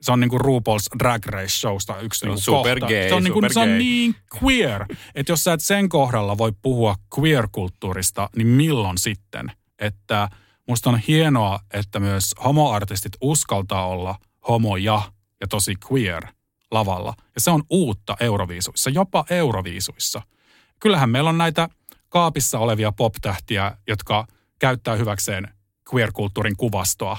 Se 0.01 0.11
on 0.11 0.19
niin 0.19 0.29
kuin 0.29 0.41
RuPaul's 0.41 0.99
Drag 0.99 1.25
Race 1.25 1.49
Showsta 1.49 1.99
yksi 1.99 2.25
niin 2.25 2.37
super 2.37 2.79
kohta. 2.79 2.95
gay, 2.95 3.09
se 3.09 3.15
on, 3.15 3.23
niin 3.23 3.33
kuin, 3.33 3.53
se 3.53 3.59
on 3.59 3.77
niin 3.77 4.15
queer, 4.43 4.85
että 5.15 5.31
jos 5.31 5.43
sä 5.43 5.53
et 5.53 5.61
sen 5.61 5.89
kohdalla 5.89 6.37
voi 6.37 6.51
puhua 6.61 6.95
queer-kulttuurista, 7.19 8.29
niin 8.35 8.47
milloin 8.47 8.97
sitten? 8.97 9.51
Että 9.79 10.29
musta 10.67 10.89
on 10.89 10.99
hienoa, 11.07 11.59
että 11.73 11.99
myös 11.99 12.35
homoartistit 12.43 13.11
uskaltaa 13.21 13.87
olla 13.87 14.15
homoja 14.47 15.01
ja 15.41 15.47
tosi 15.47 15.75
queer 15.91 16.27
lavalla. 16.71 17.13
Ja 17.35 17.41
se 17.41 17.51
on 17.51 17.63
uutta 17.69 18.17
Euroviisuissa, 18.19 18.89
jopa 18.89 19.25
Euroviisuissa. 19.29 20.21
Kyllähän 20.79 21.09
meillä 21.09 21.29
on 21.29 21.37
näitä 21.37 21.69
kaapissa 22.09 22.59
olevia 22.59 22.91
pop-tähtiä, 22.91 23.77
jotka 23.87 24.27
käyttää 24.59 24.95
hyväkseen 24.95 25.47
queer-kulttuurin 25.93 26.57
kuvastoa, 26.57 27.17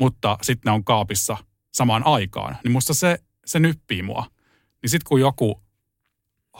mutta 0.00 0.38
sitten 0.42 0.70
ne 0.70 0.74
on 0.74 0.84
kaapissa 0.84 1.36
samaan 1.72 2.06
aikaan. 2.06 2.56
Niin 2.64 2.72
musta 2.72 2.94
se, 2.94 3.18
se 3.46 3.58
nyppii 3.60 4.02
mua. 4.02 4.26
Niin 4.82 4.90
sitten 4.90 5.08
kun 5.08 5.20
joku 5.20 5.62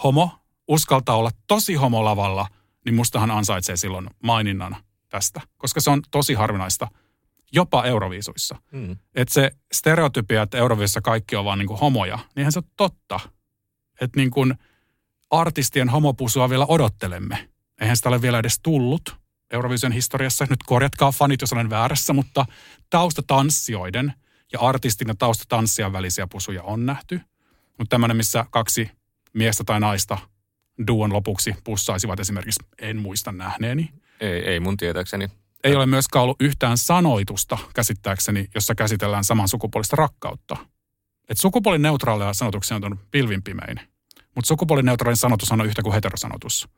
homo 0.05 0.31
uskaltaa 0.69 1.17
olla 1.17 1.31
tosi 1.47 1.75
homolavalla, 1.75 2.47
niin 2.85 2.95
mustahan 2.95 3.31
ansaitsee 3.31 3.77
silloin 3.77 4.11
maininnan 4.23 4.77
tästä, 5.09 5.41
koska 5.59 5.81
se 5.81 5.91
on 5.91 6.03
tosi 6.11 6.35
harvinaista 6.35 6.89
jopa 7.53 7.85
Euroviisuissa. 7.85 8.57
Mm. 8.73 8.97
Että 9.15 9.35
se 9.35 9.51
stereotypia, 9.73 10.43
että 10.43 10.59
Euroviisussa 10.59 11.01
kaikki 11.01 11.37
on 11.37 11.45
vaan 11.45 11.59
niin 11.59 11.67
kuin 11.67 11.81
homoja, 11.81 12.19
niin 12.37 12.53
se 12.53 12.59
ole 12.59 12.71
totta. 12.77 13.21
Että 14.01 14.21
niin 14.21 14.31
kuin 14.31 14.55
artistien 15.41 15.89
homopusua 15.89 16.51
vielä 16.51 16.67
odottelemme. 16.69 17.49
Eihän 17.81 17.97
sitä 17.97 18.09
ole 18.09 18.23
vielä 18.23 18.39
edes 18.39 18.61
tullut 18.63 19.17
Eurovision 19.51 19.93
historiassa. 19.93 20.47
Nyt 20.51 20.63
korjatkaa 20.67 21.13
fanit, 21.13 21.41
jos 21.41 21.53
olen 21.53 21.71
väärässä, 21.71 22.13
mutta 22.13 22.47
taustatanssijoiden 22.91 24.13
ja 24.53 24.61
artistin 24.61 25.09
ja 25.09 25.15
taustatanssijan 25.15 25.93
välisiä 25.93 26.27
pusuja 26.27 26.63
on 26.63 26.87
nähty. 26.87 27.21
Mutta 27.79 27.91
tämmöinen, 27.91 28.17
missä 28.17 28.47
kaksi 28.51 28.91
miestä 29.33 29.65
tai 29.65 29.81
naista 29.81 30.19
duon 30.87 31.13
lopuksi 31.13 31.55
pussaisivat 31.65 32.21
esimerkiksi, 32.21 32.65
en 32.79 32.97
muista 33.03 33.33
nähneeni. 33.33 33.91
Ei, 34.21 34.49
ei 34.49 34.61
mun 34.61 34.77
tietääkseni. 34.77 35.29
Ei 35.65 35.75
ole 35.75 35.87
myöskään 35.87 36.23
ollut 36.23 36.43
yhtään 36.43 36.79
sanoitusta 36.79 37.59
käsittääkseni, 37.75 38.49
jossa 38.55 38.75
käsitellään 38.75 39.25
saman 39.25 39.49
sukupuolista 39.49 39.97
rakkautta. 39.97 40.57
Et 41.29 41.39
sukupuolineutraaleja 41.39 42.33
sanotuksia 42.33 42.77
on 42.77 42.99
pilvin 43.11 43.43
pimein. 43.43 43.94
Mutta 44.35 44.49
sukupuolineutraalin 44.49 45.17
sanotus 45.17 45.53
on 45.53 45.67
yhtä 45.67 45.83
kuin 45.83 45.93
heterosanotus. 45.93 46.69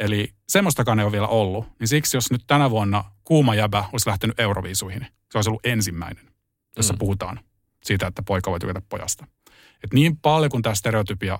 Eli 0.00 0.34
semmoistakaan 0.48 0.98
ei 0.98 1.04
ole 1.04 1.12
vielä 1.12 1.26
ollut. 1.26 1.66
Niin 1.80 1.88
siksi, 1.88 2.16
jos 2.16 2.30
nyt 2.30 2.42
tänä 2.46 2.70
vuonna 2.70 3.04
kuuma 3.24 3.54
jäbä 3.54 3.84
olisi 3.92 4.08
lähtenyt 4.08 4.40
Euroviisuihin, 4.40 5.06
se 5.32 5.38
olisi 5.38 5.50
ollut 5.50 5.66
ensimmäinen, 5.66 6.30
jossa 6.76 6.92
Mm. 6.92 6.98
puhutaan 6.98 7.40
siitä, 7.84 8.06
että 8.06 8.22
poika 8.22 8.50
voi 8.50 8.60
tykätä 8.60 8.82
pojasta. 8.88 9.26
Et 9.84 9.92
niin 9.92 10.16
paljon 10.16 10.50
kuin 10.50 10.62
tämä 10.62 10.74
stereotypia 10.74 11.38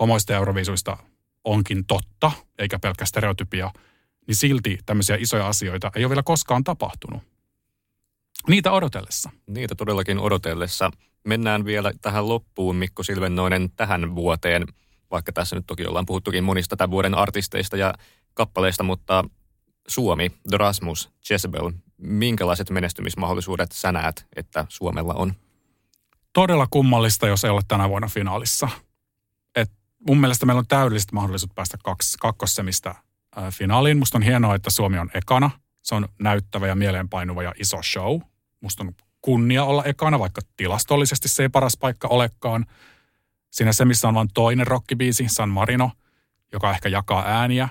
homoista 0.00 0.32
ja 0.32 0.38
Euroviisuista 0.38 0.96
onkin 1.44 1.86
totta, 1.86 2.32
eikä 2.58 2.78
pelkkä 2.78 3.04
stereotypia, 3.06 3.70
niin 4.26 4.36
silti 4.36 4.78
tämmöisiä 4.86 5.16
isoja 5.20 5.48
asioita 5.48 5.90
ei 5.96 6.04
ole 6.04 6.10
vielä 6.10 6.22
koskaan 6.22 6.64
tapahtunut. 6.64 7.22
Niitä 8.48 8.72
odotellessa. 8.72 9.30
Niitä 9.46 9.74
todellakin 9.74 10.18
odotellessa. 10.18 10.90
Mennään 11.26 11.64
vielä 11.64 11.92
tähän 12.00 12.28
loppuun, 12.28 12.76
Mikko 12.76 13.02
Silvennoinen, 13.02 13.70
tähän 13.76 14.14
vuoteen, 14.14 14.64
vaikka 15.10 15.32
tässä 15.32 15.56
nyt 15.56 15.66
toki 15.66 15.86
ollaan 15.86 16.06
puhuttukin 16.06 16.44
monista 16.44 16.76
tämän 16.76 16.90
vuoden 16.90 17.14
artisteista 17.14 17.76
ja 17.76 17.94
kappaleista, 18.34 18.82
mutta 18.82 19.24
Suomi, 19.88 20.28
The 20.48 20.56
Rasmus, 20.56 21.10
Jezebel, 21.30 21.72
minkälaiset 21.96 22.70
menestymismahdollisuudet 22.70 23.72
sä 23.72 23.92
näet, 23.92 24.26
että 24.36 24.66
Suomella 24.68 25.14
on? 25.14 25.34
Todella 26.32 26.66
kummallista, 26.70 27.26
jos 27.26 27.44
ei 27.44 27.50
ole 27.50 27.62
tänä 27.68 27.88
vuonna 27.88 28.08
finaalissa. 28.08 28.68
Et 29.56 29.70
mun 30.08 30.20
mielestä 30.20 30.46
meillä 30.46 30.58
on 30.58 30.66
täydelliset 30.66 31.12
mahdollisuudet 31.12 31.54
päästä 31.54 31.78
kaks, 31.84 32.16
kakkosemistä 32.16 32.94
ää, 33.36 33.50
finaaliin. 33.50 33.98
Musta 33.98 34.18
on 34.18 34.22
hienoa, 34.22 34.54
että 34.54 34.70
Suomi 34.70 34.98
on 34.98 35.10
ekana. 35.14 35.50
Se 35.82 35.94
on 35.94 36.08
näyttävä 36.20 36.66
ja 36.66 36.74
mieleenpainuva 36.74 37.42
ja 37.42 37.52
iso 37.58 37.82
show. 37.82 38.20
Musta 38.60 38.84
on 38.84 38.94
kunnia 39.22 39.64
olla 39.64 39.84
ekana, 39.84 40.18
vaikka 40.18 40.40
tilastollisesti 40.56 41.28
se 41.28 41.42
ei 41.42 41.48
paras 41.48 41.76
paikka 41.76 42.08
olekaan. 42.08 42.66
Siinä 43.50 43.72
se, 43.72 43.84
missä 43.84 44.08
on 44.08 44.14
vain 44.14 44.28
toinen 44.34 44.66
rockibiisi, 44.66 45.24
San 45.28 45.48
Marino, 45.48 45.90
joka 46.52 46.70
ehkä 46.70 46.88
jakaa 46.88 47.24
ääniä. 47.26 47.68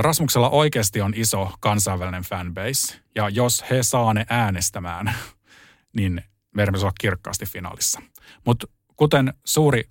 Rasmuksella 0.00 0.50
oikeasti 0.50 1.00
on 1.00 1.12
iso 1.16 1.52
kansainvälinen 1.60 2.22
fanbase, 2.22 3.00
ja 3.14 3.28
jos 3.28 3.64
he 3.70 3.82
saa 3.82 4.14
ne 4.14 4.26
äänestämään, 4.28 5.14
niin 5.96 6.24
meidän 6.54 6.72
pitäisi 6.72 6.84
olla 6.84 6.94
kirkkaasti 7.00 7.46
finaalissa. 7.46 8.02
Mutta 8.46 8.66
kuten 8.96 9.34
suuri 9.44 9.84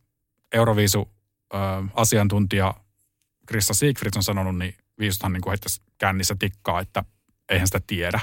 Euroviisu-asiantuntija 0.53 2.73
Krista 3.45 3.73
Siegfried 3.73 4.13
on 4.15 4.23
sanonut, 4.23 4.57
niin 4.57 4.75
viisuthan 4.99 5.33
niin 5.33 5.41
heittäisi 5.49 5.81
kännissä 5.97 6.35
tikkaa, 6.39 6.79
että 6.79 7.03
eihän 7.49 7.67
sitä 7.67 7.81
tiedä. 7.87 8.19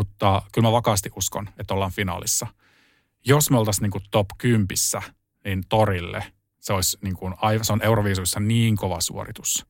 Mutta 0.00 0.42
kyllä 0.52 0.68
mä 0.68 0.72
vakaasti 0.72 1.10
uskon, 1.16 1.48
että 1.58 1.74
ollaan 1.74 1.90
finaalissa. 1.90 2.46
Jos 3.24 3.50
me 3.50 3.58
oltaisiin 3.58 3.90
niin 3.90 4.02
top 4.10 4.26
10, 4.38 4.66
niin 5.44 5.64
torille 5.68 6.32
se 6.60 6.72
olisi 6.72 6.98
niin 7.02 7.16
kuin, 7.16 7.34
se 7.62 7.72
on 7.72 7.82
Euroviisuissa 7.82 8.40
niin 8.40 8.76
kova 8.76 9.00
suoritus. 9.00 9.66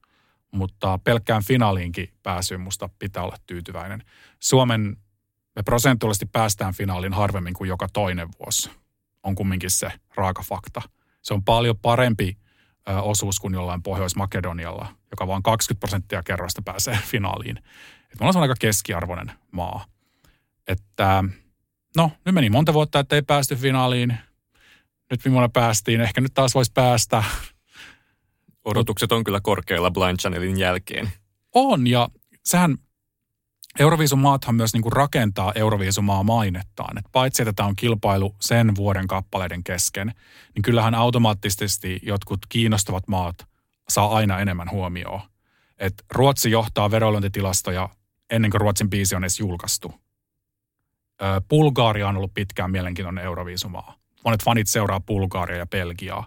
Mutta 0.51 0.99
pelkkään 1.05 1.45
finaaliinkin 1.45 2.09
pääsyyn 2.23 2.61
musta 2.61 2.89
pitää 2.99 3.23
olla 3.23 3.37
tyytyväinen. 3.47 4.03
Suomen, 4.41 4.97
me 5.57 5.63
prosentuaalisesti 5.63 6.27
päästään 6.27 6.75
finaaliin 6.75 7.13
harvemmin 7.13 7.55
kuin 7.55 7.69
joka 7.69 7.89
toinen 7.93 8.29
vuosi. 8.41 8.71
On 9.23 9.35
kumminkin 9.35 9.71
se 9.71 9.93
raaka 10.15 10.43
fakta. 10.43 10.83
Se 11.23 11.35
on 11.35 11.45
paljon 11.45 11.79
parempi 11.79 12.39
osuus 13.03 13.41
kuin 13.41 13.55
jollain 13.55 13.83
Pohjois-Makedonialla, 13.83 14.87
joka 15.11 15.27
vain 15.27 15.43
20 15.43 15.81
prosenttia 15.81 16.23
kerroista 16.23 16.63
pääsee 16.63 16.99
finaaliin. 17.13 17.59
Et 18.13 18.21
me 18.21 18.27
ollaan 18.27 18.43
aika 18.43 18.55
keskiarvoinen 18.61 19.33
maa. 19.51 19.90
Että 20.71 21.25
no, 21.97 22.13
nyt 22.25 22.35
meni 22.35 22.51
monta 22.51 22.73
vuotta, 22.73 22.99
että 22.99 23.17
ei 23.17 23.23
päästy 23.23 23.57
finaaliin. 23.57 24.17
Nyt 25.11 25.25
viime 25.25 25.33
vuonna 25.33 25.49
päästiin. 25.49 26.01
Ehkä 26.01 26.21
nyt 26.21 26.35
taas 26.35 26.55
voisi 26.55 26.73
päästä. 26.75 27.25
Odotukset 28.65 29.13
on 29.13 29.25
kyllä 29.25 29.41
korkealla 29.41 29.91
Blind 29.91 30.19
Channelin 30.19 30.59
jälkeen. 30.59 31.13
On, 31.55 31.87
ja 31.87 32.09
sehän 32.45 32.79
Euroviisun 33.79 34.19
maathan 34.19 34.55
myös 34.55 34.73
niin 34.73 34.83
kuin 34.83 34.93
rakentaa 34.93 35.53
Euroviisumaa 35.55 36.23
mainettaan. 36.23 36.99
Et 36.99 37.05
paitsi, 37.13 37.43
että 37.43 37.53
tämä 37.53 37.67
on 37.67 37.77
kilpailu 37.77 38.37
sen 38.41 38.77
vuoden 38.77 39.07
kappaleiden 39.07 39.65
kesken, 39.65 40.13
niin 40.55 40.63
kyllähän 40.63 40.95
automaattisesti 40.95 42.01
jotkut 42.03 42.41
kiinnostavat 42.49 43.09
maat 43.09 43.47
saa 43.89 44.17
aina 44.17 44.39
enemmän 44.39 44.71
huomioon. 44.71 45.21
Et 45.79 45.95
Ruotsi 46.11 46.51
johtaa 46.51 46.91
verolyöntitilastoja 46.91 47.89
ennen 48.31 48.51
kuin 48.51 48.61
Ruotsin 48.61 48.91
biisi 48.91 49.15
on 49.15 49.25
edes 49.25 49.41
julkaistu. 49.41 49.95
Ö, 51.23 51.41
Bulgaria 51.49 52.09
on 52.09 52.17
ollut 52.17 52.35
pitkään 52.35 52.71
mielenkiintoinen 52.71 53.25
Euroviisumaa. 53.25 53.95
Monet 54.25 54.45
fanit 54.45 54.67
seuraa 54.67 55.01
Bulgaria 55.01 55.59
ja 55.59 55.67
Belgiaa. 55.67 56.27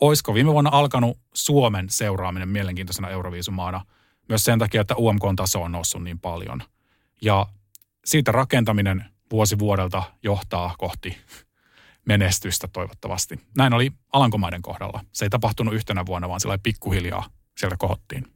Oisko 0.00 0.34
viime 0.34 0.52
vuonna 0.52 0.70
alkanut 0.72 1.18
Suomen 1.34 1.90
seuraaminen 1.90 2.48
mielenkiintoisena 2.48 3.10
Euroviisumaana 3.10 3.84
myös 4.28 4.44
sen 4.44 4.58
takia, 4.58 4.80
että 4.80 4.94
UMK-taso 4.96 5.62
on 5.62 5.72
noussut 5.72 6.02
niin 6.02 6.18
paljon. 6.18 6.62
Ja 7.22 7.46
siitä 8.04 8.32
rakentaminen 8.32 9.04
vuosi 9.30 9.58
vuodelta 9.58 10.02
johtaa 10.22 10.74
kohti 10.78 11.18
menestystä 12.04 12.68
toivottavasti. 12.68 13.40
Näin 13.56 13.72
oli 13.72 13.92
Alankomaiden 14.12 14.62
kohdalla. 14.62 15.04
Se 15.12 15.24
ei 15.24 15.30
tapahtunut 15.30 15.74
yhtenä 15.74 16.06
vuonna, 16.06 16.28
vaan 16.28 16.40
sillä 16.40 16.58
pikkuhiljaa 16.62 17.24
sieltä 17.58 17.76
kohottiin. 17.78 18.35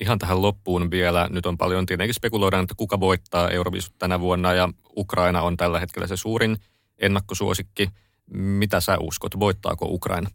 Ihan 0.00 0.18
tähän 0.18 0.42
loppuun 0.42 0.90
vielä. 0.90 1.28
Nyt 1.30 1.46
on 1.46 1.58
paljon 1.58 1.86
tietenkin 1.86 2.14
spekuloidaan, 2.14 2.62
että 2.62 2.74
kuka 2.76 3.00
voittaa 3.00 3.50
Euroviisut 3.50 3.98
tänä 3.98 4.20
vuonna 4.20 4.52
ja 4.52 4.68
Ukraina 4.96 5.42
on 5.42 5.56
tällä 5.56 5.80
hetkellä 5.80 6.06
se 6.06 6.16
suurin 6.16 6.56
ennakkosuosikki. 6.98 7.90
Mitä 8.32 8.80
sä 8.80 8.96
uskot, 9.00 9.38
voittaako 9.38 9.86
Ukraina? 9.88 10.30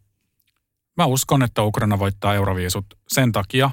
Mä 0.97 1.05
uskon, 1.05 1.43
että 1.43 1.63
Ukraina 1.63 1.99
voittaa 1.99 2.35
Euroviisut 2.35 2.85
sen 3.07 3.31
takia, 3.31 3.71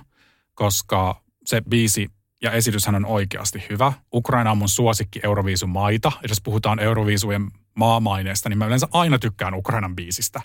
koska 0.55 1.22
se 1.44 1.62
biisi 1.70 2.09
ja 2.42 2.53
esityshän 2.53 2.94
on 2.94 3.07
oikeasti 3.07 3.62
hyvä. 3.70 3.92
Ukraina 4.14 4.51
on 4.51 4.59
mun 4.59 4.68
suosikki 4.68 5.20
Euroviisun 5.22 5.68
maita. 5.68 6.12
Jos 6.29 6.40
puhutaan 6.40 6.79
Euroviisujen 6.79 7.51
maamaineesta, 7.74 8.48
niin 8.48 8.59
mä 8.59 8.66
yleensä 8.66 8.88
aina 8.92 9.18
tykkään 9.18 9.55
Ukrainan 9.55 9.96
biisistä. 9.96 10.40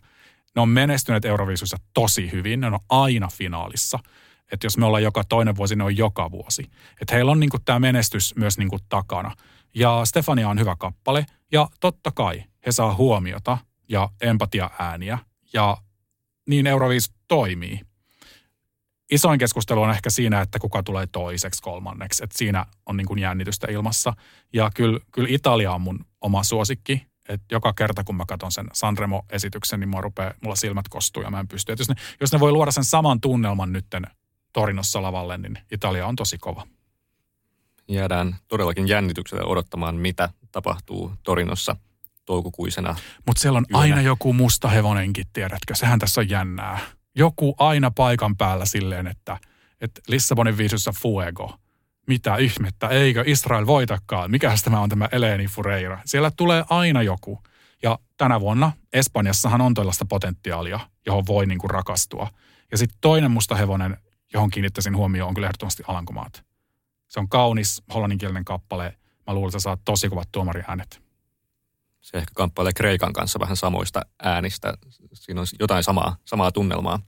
Ne 0.55 0.61
on 0.61 0.69
menestyneet 0.69 1.25
Euroviisuissa 1.25 1.77
tosi 1.93 2.31
hyvin, 2.31 2.59
ne 2.59 2.67
on 2.67 2.79
aina 2.89 3.27
finaalissa. 3.27 3.99
Että 4.53 4.65
jos 4.65 4.77
me 4.77 4.85
ollaan 4.85 5.03
joka 5.03 5.23
toinen 5.23 5.55
vuosi, 5.55 5.75
ne 5.75 5.83
on 5.83 5.97
joka 5.97 6.31
vuosi. 6.31 6.63
Että 7.01 7.15
heillä 7.15 7.31
on 7.31 7.39
niinku 7.39 7.59
tämä 7.59 7.79
menestys 7.79 8.35
myös 8.35 8.57
niinku 8.57 8.77
takana. 8.89 9.31
Ja 9.75 10.01
Stefania 10.05 10.49
on 10.49 10.59
hyvä 10.59 10.75
kappale. 10.79 11.25
Ja 11.51 11.67
totta 11.79 12.11
kai 12.11 12.43
he 12.65 12.71
saa 12.71 12.95
huomiota 12.95 13.57
ja 13.89 14.09
empatia-ääniä. 14.21 15.17
Ja 15.53 15.77
niin 16.49 16.67
Euroviisu 16.67 17.11
toimii. 17.27 17.79
Isoin 19.11 19.39
keskustelu 19.39 19.81
on 19.81 19.91
ehkä 19.91 20.09
siinä, 20.09 20.41
että 20.41 20.59
kuka 20.59 20.83
tulee 20.83 21.07
toiseksi, 21.07 21.61
kolmanneksi. 21.61 22.23
Että 22.23 22.37
siinä 22.37 22.65
on 22.85 22.97
niin 22.97 23.19
jännitystä 23.19 23.67
ilmassa. 23.71 24.13
Ja 24.53 24.71
kyllä, 24.75 24.99
kyllä 25.11 25.27
Italia 25.31 25.71
on 25.71 25.81
mun 25.81 26.05
oma 26.21 26.43
suosikki. 26.43 27.07
että 27.29 27.45
joka 27.51 27.73
kerta 27.73 28.03
kun 28.03 28.15
mä 28.15 28.23
katson 28.27 28.51
sen 28.51 28.67
Sanremo-esityksen, 28.73 29.79
niin 29.79 29.89
mua 29.89 30.01
rupeaa, 30.01 30.33
mulla 30.41 30.55
silmät 30.55 30.89
kostuu 30.89 31.23
ja 31.23 31.31
mä 31.31 31.39
en 31.39 31.47
pysty. 31.47 31.71
Et 31.71 31.79
jos, 31.79 31.89
ne, 31.89 31.95
jos 32.21 32.31
ne 32.31 32.39
voi 32.39 32.51
luoda 32.51 32.71
sen 32.71 32.83
saman 32.83 33.21
tunnelman 33.21 33.73
nytten 33.73 34.07
Torinossa 34.53 35.01
lavalle, 35.01 35.37
niin 35.37 35.57
Italia 35.71 36.07
on 36.07 36.15
tosi 36.15 36.37
kova. 36.37 36.67
Jäädään 37.87 38.35
todellakin 38.47 38.87
jännityksellä 38.87 39.43
odottamaan, 39.45 39.95
mitä 39.95 40.29
tapahtuu 40.51 41.11
Torinossa 41.23 41.75
toukokuisena. 42.25 42.95
Mutta 43.27 43.41
siellä 43.41 43.57
on 43.57 43.65
yönä. 43.69 43.81
aina 43.81 44.01
joku 44.01 44.33
musta 44.33 44.67
hevonenkin, 44.67 45.25
tiedätkö? 45.33 45.75
Sehän 45.75 45.99
tässä 45.99 46.21
on 46.21 46.29
jännää. 46.29 46.79
Joku 47.15 47.55
aina 47.59 47.91
paikan 47.91 48.37
päällä 48.37 48.65
silleen, 48.65 49.07
että, 49.07 49.37
että 49.81 50.01
Lissabonin 50.07 50.57
viisussa 50.57 50.91
fuego. 51.01 51.57
Mitä 52.07 52.35
ihmettä, 52.35 52.87
eikö 52.87 53.23
Israel 53.27 53.65
voitakaan? 53.65 54.31
Mikäs 54.31 54.63
tämä 54.63 54.79
on 54.79 54.89
tämä 54.89 55.09
Eleni 55.11 55.47
Fureira? 55.47 55.99
Siellä 56.05 56.31
tulee 56.37 56.63
aina 56.69 57.01
joku. 57.01 57.43
Ja 57.83 57.99
tänä 58.17 58.39
vuonna 58.39 58.71
Espanjassahan 58.93 59.61
on 59.61 59.73
tällaista 59.73 60.05
potentiaalia, 60.05 60.79
johon 61.05 61.25
voi 61.27 61.45
niinku 61.45 61.67
rakastua. 61.67 62.27
Ja 62.71 62.77
sitten 62.77 62.97
toinen 63.01 63.31
musta 63.31 63.55
hevonen, 63.55 63.97
johon 64.33 64.49
kiinnittäisin 64.49 64.97
huomioon, 64.97 65.27
on 65.27 65.33
kyllä 65.33 65.47
ehdottomasti 65.47 65.83
Alankomaat. 65.87 66.43
Se 67.07 67.19
on 67.19 67.29
kaunis 67.29 67.83
hollanninkielinen 67.93 68.45
kappale. 68.45 68.97
Mä 69.27 69.33
luulen, 69.33 69.49
että 69.49 69.59
sä 69.59 69.63
saat 69.63 69.81
tosi 69.85 70.09
kovat 70.09 70.29
tuomariäänet. 70.31 71.01
Se 72.01 72.17
ehkä 72.17 72.31
kamppailee 72.35 72.73
Kreikan 72.73 73.13
kanssa 73.13 73.39
vähän 73.39 73.57
samoista 73.57 74.01
äänistä. 74.23 74.73
Siinä 75.13 75.41
on 75.41 75.47
jotain 75.59 75.83
samaa, 75.83 76.15
samaa 76.25 76.51
tunnelmaa. 76.51 76.99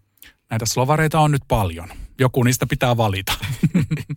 Näitä 0.49 0.65
slovareita 0.65 1.19
on 1.19 1.32
nyt 1.32 1.41
paljon. 1.47 1.89
Joku 2.19 2.43
niistä 2.43 2.65
pitää 2.65 2.97
valita. 2.97 3.34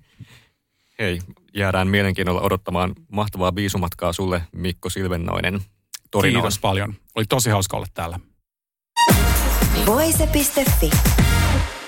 Hei, 0.98 1.20
jäädään 1.54 1.88
mielenkiinnolla 1.88 2.40
odottamaan 2.40 2.94
mahtavaa 3.12 3.54
viisumatkaa 3.54 4.12
sulle, 4.12 4.42
Mikko 4.52 4.90
Silvennoinen. 4.90 5.60
Torinoon. 6.10 6.42
Kiitos 6.42 6.58
paljon. 6.58 6.94
Oli 7.14 7.24
tosi 7.24 7.50
hauska 7.50 7.76
olla 7.76 7.86
täällä. 7.94 8.20
Voise.fi. 9.86 10.90